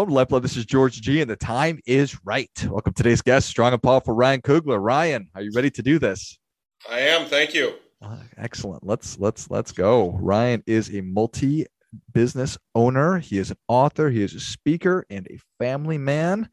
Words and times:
Welcome 0.00 0.14
to 0.14 0.16
Lifeblood. 0.16 0.42
This 0.42 0.56
is 0.56 0.64
George 0.64 1.02
G, 1.02 1.20
and 1.20 1.30
the 1.30 1.36
time 1.36 1.78
is 1.84 2.24
right. 2.24 2.48
Welcome 2.66 2.94
to 2.94 3.02
today's 3.02 3.20
guest, 3.20 3.46
strong 3.46 3.74
and 3.74 3.82
powerful 3.82 4.14
Ryan 4.14 4.40
Kugler. 4.40 4.78
Ryan, 4.78 5.28
are 5.34 5.42
you 5.42 5.50
ready 5.54 5.70
to 5.72 5.82
do 5.82 5.98
this? 5.98 6.38
I 6.88 7.00
am. 7.00 7.26
Thank 7.26 7.52
you. 7.52 7.74
Uh, 8.00 8.16
excellent. 8.38 8.82
Let's 8.82 9.18
let's 9.18 9.50
let's 9.50 9.72
go. 9.72 10.12
Ryan 10.12 10.62
is 10.66 10.88
a 10.94 11.02
multi 11.02 11.66
business 12.14 12.56
owner. 12.74 13.18
He 13.18 13.36
is 13.36 13.50
an 13.50 13.58
author. 13.68 14.08
He 14.08 14.22
is 14.22 14.32
a 14.32 14.40
speaker 14.40 15.04
and 15.10 15.26
a 15.28 15.38
family 15.62 15.98
man. 15.98 16.48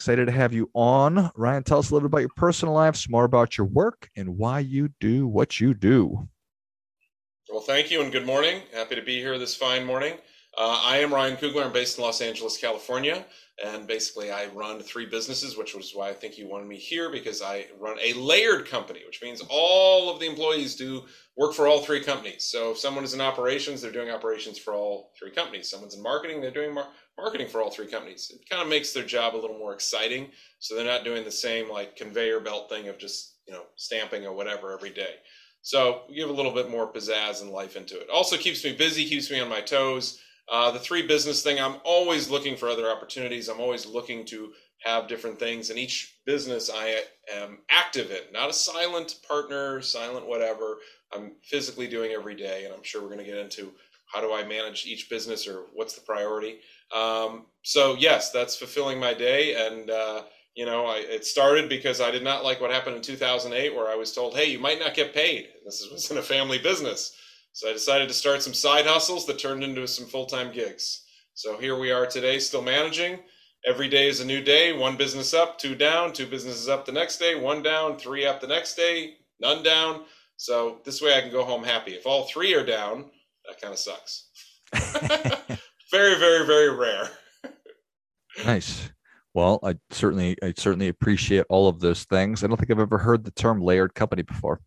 Excited 0.00 0.26
to 0.26 0.32
have 0.32 0.52
you 0.52 0.68
on. 0.74 1.30
Ryan, 1.36 1.62
tell 1.62 1.78
us 1.78 1.90
a 1.90 1.94
little 1.94 2.08
bit 2.08 2.14
about 2.14 2.22
your 2.22 2.30
personal 2.34 2.74
life, 2.74 2.96
some 2.96 3.12
more 3.12 3.22
about 3.22 3.56
your 3.56 3.68
work, 3.68 4.10
and 4.16 4.36
why 4.36 4.58
you 4.58 4.88
do 4.98 5.28
what 5.28 5.60
you 5.60 5.74
do. 5.74 6.28
Well, 7.48 7.60
thank 7.60 7.92
you 7.92 8.02
and 8.02 8.10
good 8.10 8.26
morning. 8.26 8.62
Happy 8.74 8.96
to 8.96 9.02
be 9.02 9.20
here 9.20 9.38
this 9.38 9.54
fine 9.54 9.86
morning. 9.86 10.14
Uh, 10.58 10.80
I 10.84 10.98
am 10.98 11.14
Ryan 11.14 11.36
Kugler. 11.36 11.64
I'm 11.64 11.72
based 11.72 11.96
in 11.98 12.04
Los 12.04 12.20
Angeles, 12.20 12.58
California. 12.58 13.24
And 13.64 13.86
basically, 13.86 14.30
I 14.30 14.46
run 14.46 14.80
three 14.80 15.06
businesses, 15.06 15.56
which 15.56 15.74
was 15.74 15.92
why 15.94 16.08
I 16.08 16.14
think 16.14 16.38
you 16.38 16.48
wanted 16.48 16.66
me 16.66 16.76
here 16.76 17.10
because 17.10 17.42
I 17.42 17.66
run 17.78 17.98
a 18.02 18.14
layered 18.14 18.66
company, 18.66 19.02
which 19.06 19.22
means 19.22 19.42
all 19.50 20.10
of 20.10 20.18
the 20.18 20.26
employees 20.26 20.76
do 20.76 21.04
work 21.36 21.52
for 21.54 21.66
all 21.66 21.82
three 21.82 22.02
companies. 22.02 22.44
So 22.44 22.70
if 22.72 22.78
someone 22.78 23.04
is 23.04 23.12
in 23.12 23.20
operations, 23.20 23.82
they're 23.82 23.92
doing 23.92 24.10
operations 24.10 24.58
for 24.58 24.72
all 24.72 25.12
three 25.18 25.30
companies. 25.30 25.70
Someone's 25.70 25.94
in 25.94 26.02
marketing, 26.02 26.40
they're 26.40 26.50
doing 26.50 26.72
mar- 26.72 26.88
marketing 27.18 27.48
for 27.48 27.60
all 27.60 27.70
three 27.70 27.86
companies. 27.86 28.30
It 28.34 28.48
kind 28.48 28.62
of 28.62 28.68
makes 28.68 28.94
their 28.94 29.04
job 29.04 29.34
a 29.34 29.36
little 29.36 29.58
more 29.58 29.74
exciting. 29.74 30.30
So 30.58 30.74
they're 30.74 30.84
not 30.84 31.04
doing 31.04 31.24
the 31.24 31.30
same 31.30 31.70
like 31.70 31.96
conveyor 31.96 32.40
belt 32.40 32.70
thing 32.70 32.88
of 32.88 32.96
just, 32.96 33.36
you 33.46 33.52
know, 33.52 33.64
stamping 33.76 34.24
or 34.24 34.32
whatever 34.32 34.72
every 34.72 34.90
day. 34.90 35.16
So 35.60 36.04
we 36.08 36.14
give 36.14 36.30
a 36.30 36.32
little 36.32 36.54
bit 36.54 36.70
more 36.70 36.90
pizzazz 36.90 37.42
and 37.42 37.50
life 37.50 37.76
into 37.76 38.00
it. 38.00 38.08
Also 38.08 38.38
keeps 38.38 38.64
me 38.64 38.72
busy, 38.72 39.04
keeps 39.04 39.30
me 39.30 39.40
on 39.40 39.50
my 39.50 39.60
toes 39.60 40.18
uh, 40.48 40.70
the 40.70 40.78
three 40.78 41.06
business 41.06 41.42
thing, 41.42 41.60
I'm 41.60 41.76
always 41.84 42.30
looking 42.30 42.56
for 42.56 42.68
other 42.68 42.90
opportunities. 42.90 43.48
I'm 43.48 43.60
always 43.60 43.86
looking 43.86 44.24
to 44.26 44.52
have 44.84 45.08
different 45.08 45.38
things. 45.38 45.70
And 45.70 45.78
each 45.78 46.16
business 46.24 46.70
I 46.72 47.02
am 47.32 47.58
active 47.70 48.10
in, 48.10 48.32
not 48.32 48.50
a 48.50 48.54
silent 48.54 49.16
partner, 49.26 49.80
silent 49.80 50.26
whatever. 50.26 50.78
I'm 51.12 51.32
physically 51.42 51.86
doing 51.86 52.12
every 52.12 52.34
day. 52.34 52.64
And 52.64 52.74
I'm 52.74 52.82
sure 52.82 53.02
we're 53.02 53.08
going 53.08 53.18
to 53.18 53.24
get 53.24 53.36
into 53.36 53.72
how 54.12 54.20
do 54.20 54.32
I 54.32 54.44
manage 54.44 54.86
each 54.86 55.08
business 55.08 55.46
or 55.46 55.66
what's 55.74 55.94
the 55.94 56.00
priority. 56.00 56.58
Um, 56.94 57.46
so, 57.62 57.94
yes, 57.98 58.30
that's 58.30 58.56
fulfilling 58.56 58.98
my 58.98 59.14
day. 59.14 59.54
And, 59.54 59.90
uh, 59.90 60.22
you 60.54 60.66
know, 60.66 60.86
I, 60.86 60.96
it 60.96 61.24
started 61.24 61.68
because 61.68 62.00
I 62.00 62.10
did 62.10 62.24
not 62.24 62.42
like 62.42 62.60
what 62.60 62.72
happened 62.72 62.96
in 62.96 63.02
2008, 63.02 63.74
where 63.74 63.88
I 63.88 63.94
was 63.94 64.12
told, 64.12 64.34
hey, 64.34 64.50
you 64.50 64.58
might 64.58 64.80
not 64.80 64.94
get 64.94 65.14
paid. 65.14 65.48
This 65.64 65.86
was 65.92 66.10
in 66.10 66.18
a 66.18 66.22
family 66.22 66.58
business. 66.58 67.14
So 67.52 67.68
I 67.68 67.72
decided 67.72 68.08
to 68.08 68.14
start 68.14 68.42
some 68.42 68.54
side 68.54 68.86
hustles 68.86 69.26
that 69.26 69.38
turned 69.38 69.64
into 69.64 69.86
some 69.86 70.06
full 70.06 70.26
time 70.26 70.52
gigs. 70.52 71.04
So 71.34 71.58
here 71.58 71.78
we 71.78 71.90
are 71.90 72.06
today, 72.06 72.38
still 72.38 72.62
managing. 72.62 73.20
Every 73.66 73.88
day 73.88 74.08
is 74.08 74.20
a 74.20 74.26
new 74.26 74.42
day. 74.42 74.72
One 74.72 74.96
business 74.96 75.34
up, 75.34 75.58
two 75.58 75.74
down, 75.74 76.12
two 76.12 76.26
businesses 76.26 76.68
up 76.68 76.86
the 76.86 76.92
next 76.92 77.18
day, 77.18 77.34
one 77.34 77.62
down, 77.62 77.98
three 77.98 78.26
up 78.26 78.40
the 78.40 78.46
next 78.46 78.74
day, 78.74 79.14
none 79.40 79.62
down. 79.62 80.04
So 80.36 80.78
this 80.84 81.02
way 81.02 81.16
I 81.16 81.20
can 81.20 81.30
go 81.30 81.44
home 81.44 81.62
happy. 81.62 81.92
If 81.92 82.06
all 82.06 82.24
three 82.24 82.54
are 82.54 82.64
down, 82.64 83.10
that 83.46 83.60
kind 83.60 83.74
of 83.74 83.78
sucks. 83.78 84.28
very, 85.90 86.18
very, 86.18 86.46
very 86.46 86.74
rare. 86.74 87.10
nice. 88.44 88.90
Well, 89.34 89.60
I 89.62 89.76
certainly, 89.90 90.36
I 90.42 90.54
certainly 90.56 90.88
appreciate 90.88 91.44
all 91.50 91.68
of 91.68 91.80
those 91.80 92.04
things. 92.04 92.42
I 92.42 92.46
don't 92.46 92.56
think 92.56 92.70
I've 92.70 92.80
ever 92.80 92.98
heard 92.98 93.24
the 93.24 93.30
term 93.30 93.60
layered 93.60 93.94
company 93.94 94.22
before. 94.22 94.60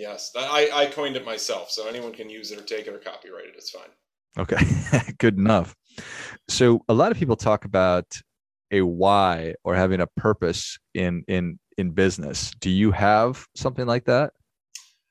Yes, 0.00 0.32
I, 0.34 0.70
I 0.72 0.86
coined 0.86 1.16
it 1.16 1.26
myself, 1.26 1.70
so 1.70 1.86
anyone 1.86 2.12
can 2.12 2.30
use 2.30 2.50
it 2.52 2.58
or 2.58 2.62
take 2.62 2.86
it 2.86 2.94
or 2.94 2.98
copyright 2.98 3.44
it. 3.44 3.54
It's 3.54 3.68
fine. 3.68 3.90
Okay, 4.38 4.56
good 5.18 5.36
enough. 5.36 5.76
So 6.48 6.82
a 6.88 6.94
lot 6.94 7.12
of 7.12 7.18
people 7.18 7.36
talk 7.36 7.66
about 7.66 8.06
a 8.70 8.80
why 8.80 9.56
or 9.62 9.74
having 9.74 10.00
a 10.00 10.06
purpose 10.06 10.78
in 10.94 11.22
in 11.28 11.58
in 11.76 11.90
business. 11.90 12.50
Do 12.60 12.70
you 12.70 12.92
have 12.92 13.44
something 13.54 13.86
like 13.86 14.06
that? 14.06 14.32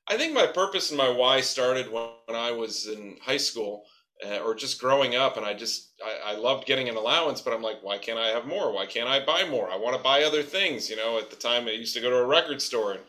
I 0.07 0.17
think 0.17 0.33
my 0.33 0.47
purpose 0.47 0.89
and 0.89 0.97
my 0.97 1.09
why 1.09 1.41
started 1.41 1.91
when, 1.91 2.09
when 2.25 2.35
I 2.35 2.51
was 2.51 2.87
in 2.87 3.17
high 3.21 3.37
school 3.37 3.83
uh, 4.25 4.39
or 4.39 4.55
just 4.55 4.81
growing 4.81 5.15
up, 5.15 5.37
and 5.37 5.45
I 5.45 5.53
just 5.53 5.91
I, 6.03 6.33
I 6.33 6.35
loved 6.35 6.65
getting 6.65 6.89
an 6.89 6.95
allowance, 6.95 7.41
but 7.41 7.53
I'm 7.53 7.61
like, 7.61 7.83
why 7.83 7.99
can't 7.99 8.17
I 8.17 8.29
have 8.29 8.47
more? 8.47 8.73
Why 8.73 8.87
can't 8.87 9.07
I 9.07 9.23
buy 9.23 9.47
more? 9.47 9.69
I 9.69 9.77
want 9.77 9.95
to 9.95 10.01
buy 10.01 10.23
other 10.23 10.41
things. 10.41 10.89
You 10.89 10.95
know, 10.95 11.19
at 11.19 11.29
the 11.29 11.35
time 11.35 11.67
I 11.67 11.73
used 11.73 11.93
to 11.93 12.01
go 12.01 12.09
to 12.09 12.17
a 12.17 12.25
record 12.25 12.59
store 12.59 12.93
and 12.93 13.01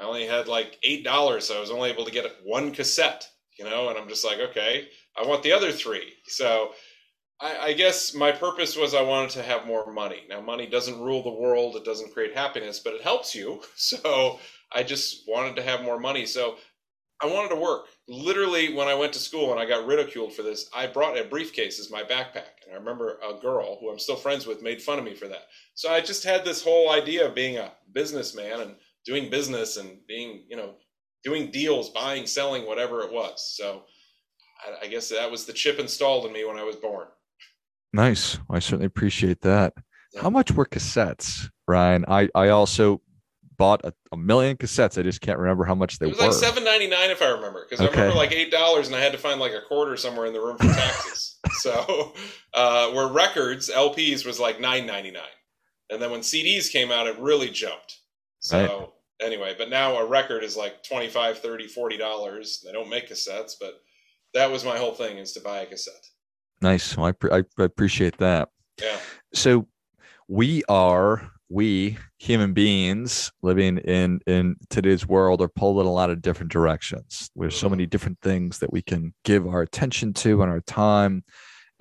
I 0.00 0.04
only 0.04 0.26
had 0.26 0.48
like 0.48 0.78
eight 0.82 1.04
dollars, 1.04 1.46
so 1.46 1.56
I 1.56 1.60
was 1.60 1.70
only 1.70 1.90
able 1.90 2.04
to 2.04 2.10
get 2.10 2.26
one 2.44 2.72
cassette, 2.72 3.28
you 3.58 3.64
know, 3.64 3.88
and 3.88 3.98
I'm 3.98 4.08
just 4.08 4.24
like, 4.24 4.38
okay, 4.38 4.88
I 5.16 5.26
want 5.26 5.42
the 5.42 5.52
other 5.52 5.72
three. 5.72 6.14
So 6.26 6.72
I, 7.40 7.58
I, 7.58 7.72
guess 7.72 8.14
my 8.14 8.32
purpose 8.32 8.76
was 8.76 8.94
I 8.94 9.02
wanted 9.02 9.30
to 9.30 9.42
have 9.42 9.66
more 9.66 9.92
money. 9.92 10.22
Now, 10.28 10.40
money 10.40 10.66
doesn't 10.66 11.00
rule 11.00 11.22
the 11.22 11.30
world, 11.30 11.76
it 11.76 11.84
doesn't 11.84 12.12
create 12.12 12.34
happiness, 12.34 12.80
but 12.80 12.94
it 12.94 13.02
helps 13.02 13.34
you. 13.34 13.60
So 13.76 14.40
I 14.72 14.82
just 14.82 15.28
wanted 15.28 15.56
to 15.56 15.62
have 15.62 15.82
more 15.82 16.00
money. 16.00 16.26
So 16.26 16.56
I 17.22 17.26
wanted 17.26 17.50
to 17.50 17.60
work. 17.60 17.86
Literally, 18.08 18.74
when 18.74 18.88
I 18.88 18.94
went 18.94 19.12
to 19.12 19.18
school 19.18 19.52
and 19.52 19.60
I 19.60 19.66
got 19.66 19.86
ridiculed 19.86 20.32
for 20.32 20.42
this, 20.42 20.68
I 20.74 20.86
brought 20.86 21.18
a 21.18 21.24
briefcase 21.24 21.78
as 21.78 21.90
my 21.90 22.02
backpack. 22.02 22.64
And 22.64 22.72
I 22.72 22.76
remember 22.76 23.18
a 23.26 23.40
girl 23.40 23.78
who 23.78 23.90
I'm 23.90 23.98
still 23.98 24.16
friends 24.16 24.46
with 24.46 24.62
made 24.62 24.82
fun 24.82 24.98
of 24.98 25.04
me 25.04 25.14
for 25.14 25.28
that. 25.28 25.46
So 25.74 25.90
I 25.90 26.00
just 26.00 26.24
had 26.24 26.44
this 26.44 26.62
whole 26.62 26.90
idea 26.90 27.26
of 27.26 27.34
being 27.34 27.56
a 27.56 27.72
businessman 27.92 28.60
and 28.60 28.74
doing 29.04 29.30
business 29.30 29.76
and 29.76 29.98
being, 30.06 30.44
you 30.48 30.56
know, 30.56 30.74
doing 31.22 31.50
deals, 31.50 31.90
buying, 31.90 32.26
selling, 32.26 32.66
whatever 32.66 33.00
it 33.00 33.12
was. 33.12 33.54
So 33.56 33.82
I, 34.64 34.86
I 34.86 34.88
guess 34.88 35.08
that 35.08 35.30
was 35.30 35.44
the 35.44 35.52
chip 35.52 35.78
installed 35.78 36.26
in 36.26 36.32
me 36.32 36.44
when 36.44 36.56
I 36.56 36.64
was 36.64 36.76
born. 36.76 37.06
Nice. 37.92 38.38
I 38.50 38.58
certainly 38.58 38.86
appreciate 38.86 39.40
that. 39.42 39.72
Yeah. 40.12 40.22
How 40.22 40.30
much 40.30 40.52
were 40.52 40.66
cassettes, 40.66 41.48
Ryan? 41.66 42.04
I, 42.08 42.28
I 42.34 42.48
also 42.48 43.00
bought 43.56 43.84
a, 43.84 43.92
a, 44.12 44.16
million 44.16 44.56
cassettes. 44.56 44.98
I 44.98 45.02
just 45.02 45.20
can't 45.20 45.38
remember 45.38 45.64
how 45.64 45.74
much 45.74 45.98
they 45.98 46.06
were. 46.06 46.12
It 46.12 46.16
was 46.16 46.20
were. 46.20 46.32
like 46.32 46.34
seven 46.34 46.64
ninety 46.64 46.88
nine 46.88 47.10
if 47.10 47.22
I 47.22 47.28
remember, 47.28 47.66
because 47.68 47.84
okay. 47.84 47.96
I 47.96 48.02
remember 48.02 48.18
like 48.18 48.32
eight 48.32 48.50
dollars, 48.50 48.88
and 48.88 48.96
I 48.96 49.00
had 49.00 49.12
to 49.12 49.18
find 49.18 49.40
like 49.40 49.52
a 49.52 49.60
quarter 49.68 49.96
somewhere 49.96 50.26
in 50.26 50.32
the 50.32 50.40
room 50.40 50.56
for 50.58 50.66
taxes. 50.66 51.38
so, 51.58 52.12
uh, 52.54 52.90
where 52.90 53.08
records 53.08 53.70
LPs 53.70 54.26
was 54.26 54.40
like 54.40 54.60
nine 54.60 54.86
ninety 54.86 55.10
nine, 55.10 55.22
and 55.90 56.00
then 56.00 56.10
when 56.10 56.20
CDs 56.20 56.70
came 56.70 56.90
out, 56.90 57.06
it 57.06 57.18
really 57.18 57.50
jumped. 57.50 57.98
So 58.40 58.58
right. 58.58 58.88
Anyway, 59.20 59.54
but 59.56 59.70
now 59.70 59.96
a 59.96 60.06
record 60.06 60.42
is 60.42 60.56
like 60.56 60.82
25, 60.82 61.38
30, 61.38 61.66
40 61.68 61.96
dollars. 61.98 62.62
They 62.64 62.72
don't 62.72 62.90
make 62.90 63.08
cassettes, 63.10 63.54
but 63.60 63.80
that 64.34 64.50
was 64.50 64.64
my 64.64 64.78
whole 64.78 64.92
thing 64.92 65.18
is 65.18 65.32
to 65.32 65.40
buy 65.40 65.60
a 65.60 65.66
cassette. 65.66 66.06
Nice. 66.60 66.96
Well, 66.96 67.06
I, 67.06 67.12
pre- 67.12 67.30
I 67.30 67.44
appreciate 67.58 68.18
that. 68.18 68.48
Yeah. 68.80 68.98
So 69.32 69.68
we 70.28 70.64
are 70.68 71.30
we 71.50 71.98
human 72.18 72.52
beings 72.52 73.30
living 73.42 73.78
in 73.78 74.20
in 74.26 74.56
today's 74.70 75.06
world 75.06 75.42
are 75.42 75.48
pulled 75.48 75.78
in 75.80 75.86
a 75.86 75.92
lot 75.92 76.08
of 76.08 76.22
different 76.22 76.50
directions 76.50 77.30
there's 77.36 77.54
so 77.54 77.66
mm-hmm. 77.66 77.72
many 77.72 77.86
different 77.86 78.18
things 78.22 78.58
that 78.58 78.72
we 78.72 78.80
can 78.80 79.12
give 79.24 79.46
our 79.46 79.60
attention 79.60 80.14
to 80.14 80.40
and 80.40 80.50
our 80.50 80.60
time 80.62 81.22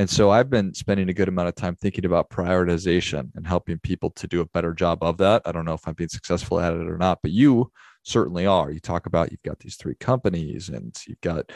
and 0.03 0.09
so 0.09 0.31
I've 0.31 0.49
been 0.49 0.73
spending 0.73 1.07
a 1.07 1.13
good 1.13 1.29
amount 1.29 1.47
of 1.47 1.55
time 1.55 1.77
thinking 1.77 2.03
about 2.03 2.29
prioritization 2.29 3.33
and 3.35 3.47
helping 3.47 3.79
people 3.79 4.09
to 4.09 4.27
do 4.27 4.41
a 4.41 4.45
better 4.47 4.73
job 4.73 5.01
of 5.01 5.15
that. 5.19 5.43
I 5.45 5.53
don't 5.53 5.63
know 5.63 5.75
if 5.75 5.87
I'm 5.87 5.93
being 5.93 6.09
successful 6.09 6.59
at 6.59 6.73
it 6.73 6.89
or 6.89 6.97
not, 6.97 7.19
but 7.21 7.31
you 7.31 7.71
certainly 8.03 8.45
are. 8.45 8.69
You 8.69 8.81
talk 8.81 9.05
about 9.05 9.31
you've 9.31 9.43
got 9.43 9.59
these 9.59 9.77
three 9.77 9.95
companies 9.95 10.67
and 10.67 10.93
you've 11.07 11.21
got 11.21 11.53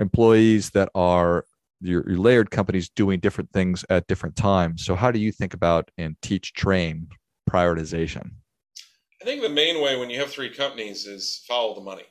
employees 0.00 0.70
that 0.70 0.88
are 0.96 1.44
your, 1.80 2.04
your 2.10 2.18
layered 2.18 2.50
companies 2.50 2.88
doing 2.88 3.20
different 3.20 3.52
things 3.52 3.84
at 3.88 4.08
different 4.08 4.34
times. 4.34 4.84
So 4.84 4.96
how 4.96 5.12
do 5.12 5.20
you 5.20 5.30
think 5.30 5.54
about 5.54 5.88
and 5.96 6.16
teach 6.20 6.52
train 6.52 7.06
prioritization? 7.48 8.28
I 9.22 9.24
think 9.24 9.40
the 9.40 9.48
main 9.48 9.80
way 9.80 9.96
when 9.96 10.10
you 10.10 10.18
have 10.18 10.32
three 10.32 10.50
companies 10.50 11.06
is 11.06 11.44
follow 11.46 11.76
the 11.76 11.80
money. 11.80 12.06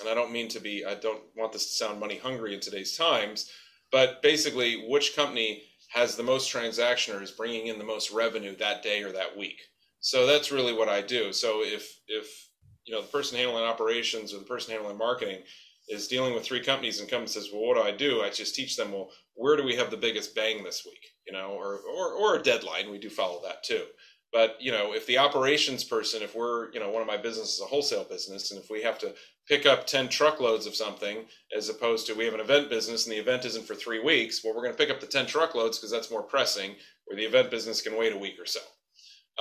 And 0.00 0.08
I 0.08 0.14
don't 0.14 0.32
mean 0.32 0.48
to 0.48 0.60
be, 0.60 0.86
I 0.86 0.94
don't 0.94 1.20
want 1.36 1.52
this 1.52 1.66
to 1.66 1.72
sound 1.84 2.00
money 2.00 2.16
hungry 2.16 2.54
in 2.54 2.60
today's 2.60 2.96
times 2.96 3.50
but 3.90 4.22
basically, 4.22 4.86
which 4.88 5.16
company 5.16 5.62
has 5.88 6.16
the 6.16 6.22
most 6.22 6.48
transaction 6.50 7.14
or 7.14 7.22
is 7.22 7.30
bringing 7.30 7.68
in 7.68 7.78
the 7.78 7.84
most 7.84 8.10
revenue 8.10 8.56
that 8.56 8.82
day 8.82 9.02
or 9.02 9.12
that 9.12 9.36
week? 9.36 9.60
So 10.00 10.26
that's 10.26 10.52
really 10.52 10.72
what 10.72 10.88
I 10.88 11.00
do. 11.00 11.32
So 11.32 11.62
if 11.62 11.98
if 12.06 12.48
you 12.84 12.94
know 12.94 13.02
the 13.02 13.08
person 13.08 13.38
handling 13.38 13.64
operations 13.64 14.32
or 14.32 14.38
the 14.38 14.44
person 14.44 14.72
handling 14.72 14.98
marketing 14.98 15.42
is 15.88 16.08
dealing 16.08 16.34
with 16.34 16.44
three 16.44 16.62
companies 16.62 17.00
and 17.00 17.08
comes 17.08 17.34
and 17.34 17.44
says, 17.44 17.52
"Well, 17.52 17.62
what 17.62 17.76
do 17.76 17.82
I 17.82 17.92
do?" 17.92 18.22
I 18.22 18.30
just 18.30 18.54
teach 18.54 18.76
them, 18.76 18.92
"Well, 18.92 19.10
where 19.34 19.56
do 19.56 19.62
we 19.62 19.76
have 19.76 19.90
the 19.90 19.96
biggest 19.96 20.34
bang 20.34 20.62
this 20.62 20.84
week?" 20.84 21.12
You 21.26 21.32
know, 21.32 21.50
or 21.50 21.80
or 21.80 22.12
or 22.12 22.36
a 22.36 22.42
deadline. 22.42 22.90
We 22.90 22.98
do 22.98 23.10
follow 23.10 23.42
that 23.42 23.64
too. 23.64 23.86
But 24.32 24.56
you 24.60 24.72
know, 24.72 24.92
if 24.92 25.06
the 25.06 25.18
operations 25.18 25.84
person, 25.84 26.22
if 26.22 26.34
we're 26.34 26.72
you 26.72 26.80
know 26.80 26.90
one 26.90 27.02
of 27.02 27.08
my 27.08 27.16
businesses 27.16 27.60
a 27.60 27.66
wholesale 27.66 28.04
business, 28.04 28.50
and 28.50 28.60
if 28.60 28.70
we 28.70 28.82
have 28.82 28.98
to 28.98 29.14
pick 29.48 29.64
up 29.64 29.86
10 29.86 30.08
truckloads 30.08 30.66
of 30.66 30.74
something 30.74 31.24
as 31.56 31.68
opposed 31.68 32.06
to 32.06 32.14
we 32.14 32.24
have 32.24 32.34
an 32.34 32.40
event 32.40 32.68
business 32.68 33.06
and 33.06 33.12
the 33.14 33.18
event 33.18 33.44
isn't 33.44 33.64
for 33.64 33.76
three 33.76 34.00
weeks 34.00 34.42
well 34.42 34.52
we're 34.54 34.62
going 34.62 34.74
to 34.74 34.78
pick 34.78 34.90
up 34.90 35.00
the 35.00 35.06
10 35.06 35.26
truckloads 35.26 35.78
because 35.78 35.90
that's 35.90 36.10
more 36.10 36.22
pressing 36.22 36.74
where 37.04 37.16
the 37.16 37.24
event 37.24 37.50
business 37.50 37.80
can 37.80 37.96
wait 37.96 38.12
a 38.12 38.18
week 38.18 38.36
or 38.40 38.46
so. 38.46 38.60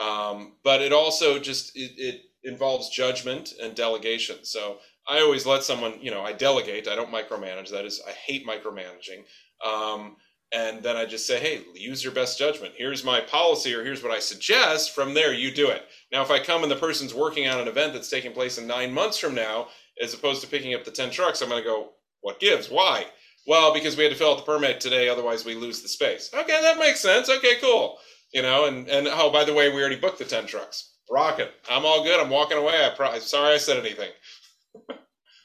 Um, 0.01 0.57
but 0.63 0.81
it 0.81 0.93
also 0.93 1.39
just 1.39 1.75
it, 1.75 1.91
it, 1.97 2.21
involves 2.43 2.89
judgment 2.89 3.53
and 3.59 3.73
delegation. 3.73 4.37
So 4.43 4.77
i 5.07 5.19
always 5.19 5.47
let 5.47 5.63
someone 5.63 5.97
you 5.99 6.11
know 6.11 6.21
i 6.21 6.31
delegate 6.31 6.87
i 6.87 6.95
don't 6.95 7.11
micromanage 7.11 7.71
that 7.71 7.85
is 7.85 8.01
i 8.07 8.11
hate 8.11 8.45
micromanaging. 8.45 9.23
Um, 9.65 10.17
and 10.51 10.81
then 10.83 10.95
I 10.95 11.05
just 11.05 11.27
say, 11.27 11.39
hey, 11.39 11.61
use 11.73 12.03
your 12.03 12.13
best 12.13 12.37
judgment. 12.37 12.73
Here's 12.77 13.03
my 13.03 13.19
policy, 13.21 13.73
or 13.73 13.83
here's 13.83 14.03
what 14.03 14.11
I 14.11 14.19
suggest. 14.19 14.93
From 14.93 15.13
there, 15.13 15.33
you 15.33 15.51
do 15.51 15.69
it. 15.69 15.83
Now, 16.11 16.21
if 16.21 16.31
I 16.31 16.39
come 16.39 16.63
and 16.63 16.71
the 16.71 16.75
person's 16.75 17.13
working 17.13 17.47
on 17.47 17.59
an 17.59 17.67
event 17.67 17.93
that's 17.93 18.09
taking 18.09 18.31
place 18.31 18.57
in 18.57 18.67
nine 18.67 18.93
months 18.93 19.17
from 19.17 19.35
now, 19.35 19.67
as 20.01 20.13
opposed 20.13 20.41
to 20.41 20.47
picking 20.47 20.73
up 20.73 20.83
the 20.83 20.91
10 20.91 21.11
trucks, 21.11 21.41
I'm 21.41 21.49
going 21.49 21.61
to 21.61 21.67
go, 21.67 21.89
what 22.21 22.39
gives? 22.39 22.69
Why? 22.69 23.05
Well, 23.47 23.73
because 23.73 23.97
we 23.97 24.03
had 24.03 24.11
to 24.11 24.17
fill 24.17 24.31
out 24.31 24.37
the 24.37 24.43
permit 24.43 24.79
today, 24.79 25.09
otherwise 25.09 25.45
we 25.45 25.55
lose 25.55 25.81
the 25.81 25.87
space. 25.87 26.31
Okay, 26.33 26.61
that 26.61 26.79
makes 26.79 26.99
sense. 26.99 27.29
Okay, 27.29 27.55
cool. 27.61 27.97
You 28.33 28.41
know, 28.41 28.65
and 28.65 28.87
and 28.89 29.07
oh, 29.07 29.31
by 29.31 29.43
the 29.43 29.53
way, 29.53 29.69
we 29.69 29.79
already 29.79 29.95
booked 29.95 30.19
the 30.19 30.25
10 30.25 30.47
trucks. 30.47 30.95
Rocket. 31.09 31.51
I'm 31.69 31.85
all 31.85 32.03
good. 32.03 32.19
I'm 32.19 32.31
walking 32.31 32.57
away. 32.57 32.85
I 32.85 32.89
pro- 32.89 33.19
sorry 33.19 33.53
I 33.53 33.57
said 33.57 33.77
anything. 33.77 34.09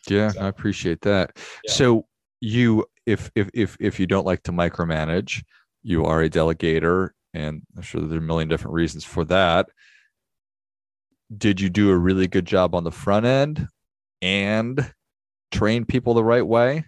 yeah, 0.09 0.29
so, 0.33 0.41
I 0.41 0.49
appreciate 0.49 1.03
that. 1.03 1.37
Yeah. 1.65 1.73
So 1.73 2.07
you 2.41 2.87
if 3.07 3.31
if 3.35 3.51
if 3.55 3.77
if 3.81 4.01
you 4.01 4.07
don't 4.07 4.27
like 4.27 4.43
to 4.45 4.53
micromanage, 4.53 5.43
you 5.83 6.05
are 6.05 6.23
a 6.23 6.31
delegator, 6.31 7.11
and 7.35 7.63
I'm 7.77 7.83
sure 7.83 8.01
there 8.01 8.19
are 8.19 8.23
a 8.23 8.25
million 8.25 8.49
different 8.49 8.75
reasons 8.75 9.05
for 9.05 9.25
that. 9.27 9.69
Did 11.37 11.61
you 11.61 11.71
do 11.71 11.91
a 11.91 11.97
really 11.97 12.27
good 12.27 12.47
job 12.47 12.75
on 12.75 12.85
the 12.85 12.91
front 12.91 13.27
end 13.27 13.69
and 14.21 14.93
train 15.53 15.85
people 15.85 16.15
the 16.15 16.25
right 16.25 16.47
way? 16.47 16.85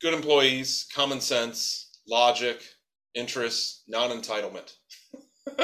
Good 0.00 0.14
employees, 0.14 0.86
common 0.94 1.20
sense, 1.20 1.98
logic, 2.08 2.62
interest, 3.14 3.82
non 3.88 4.10
entitlement. 4.10 4.72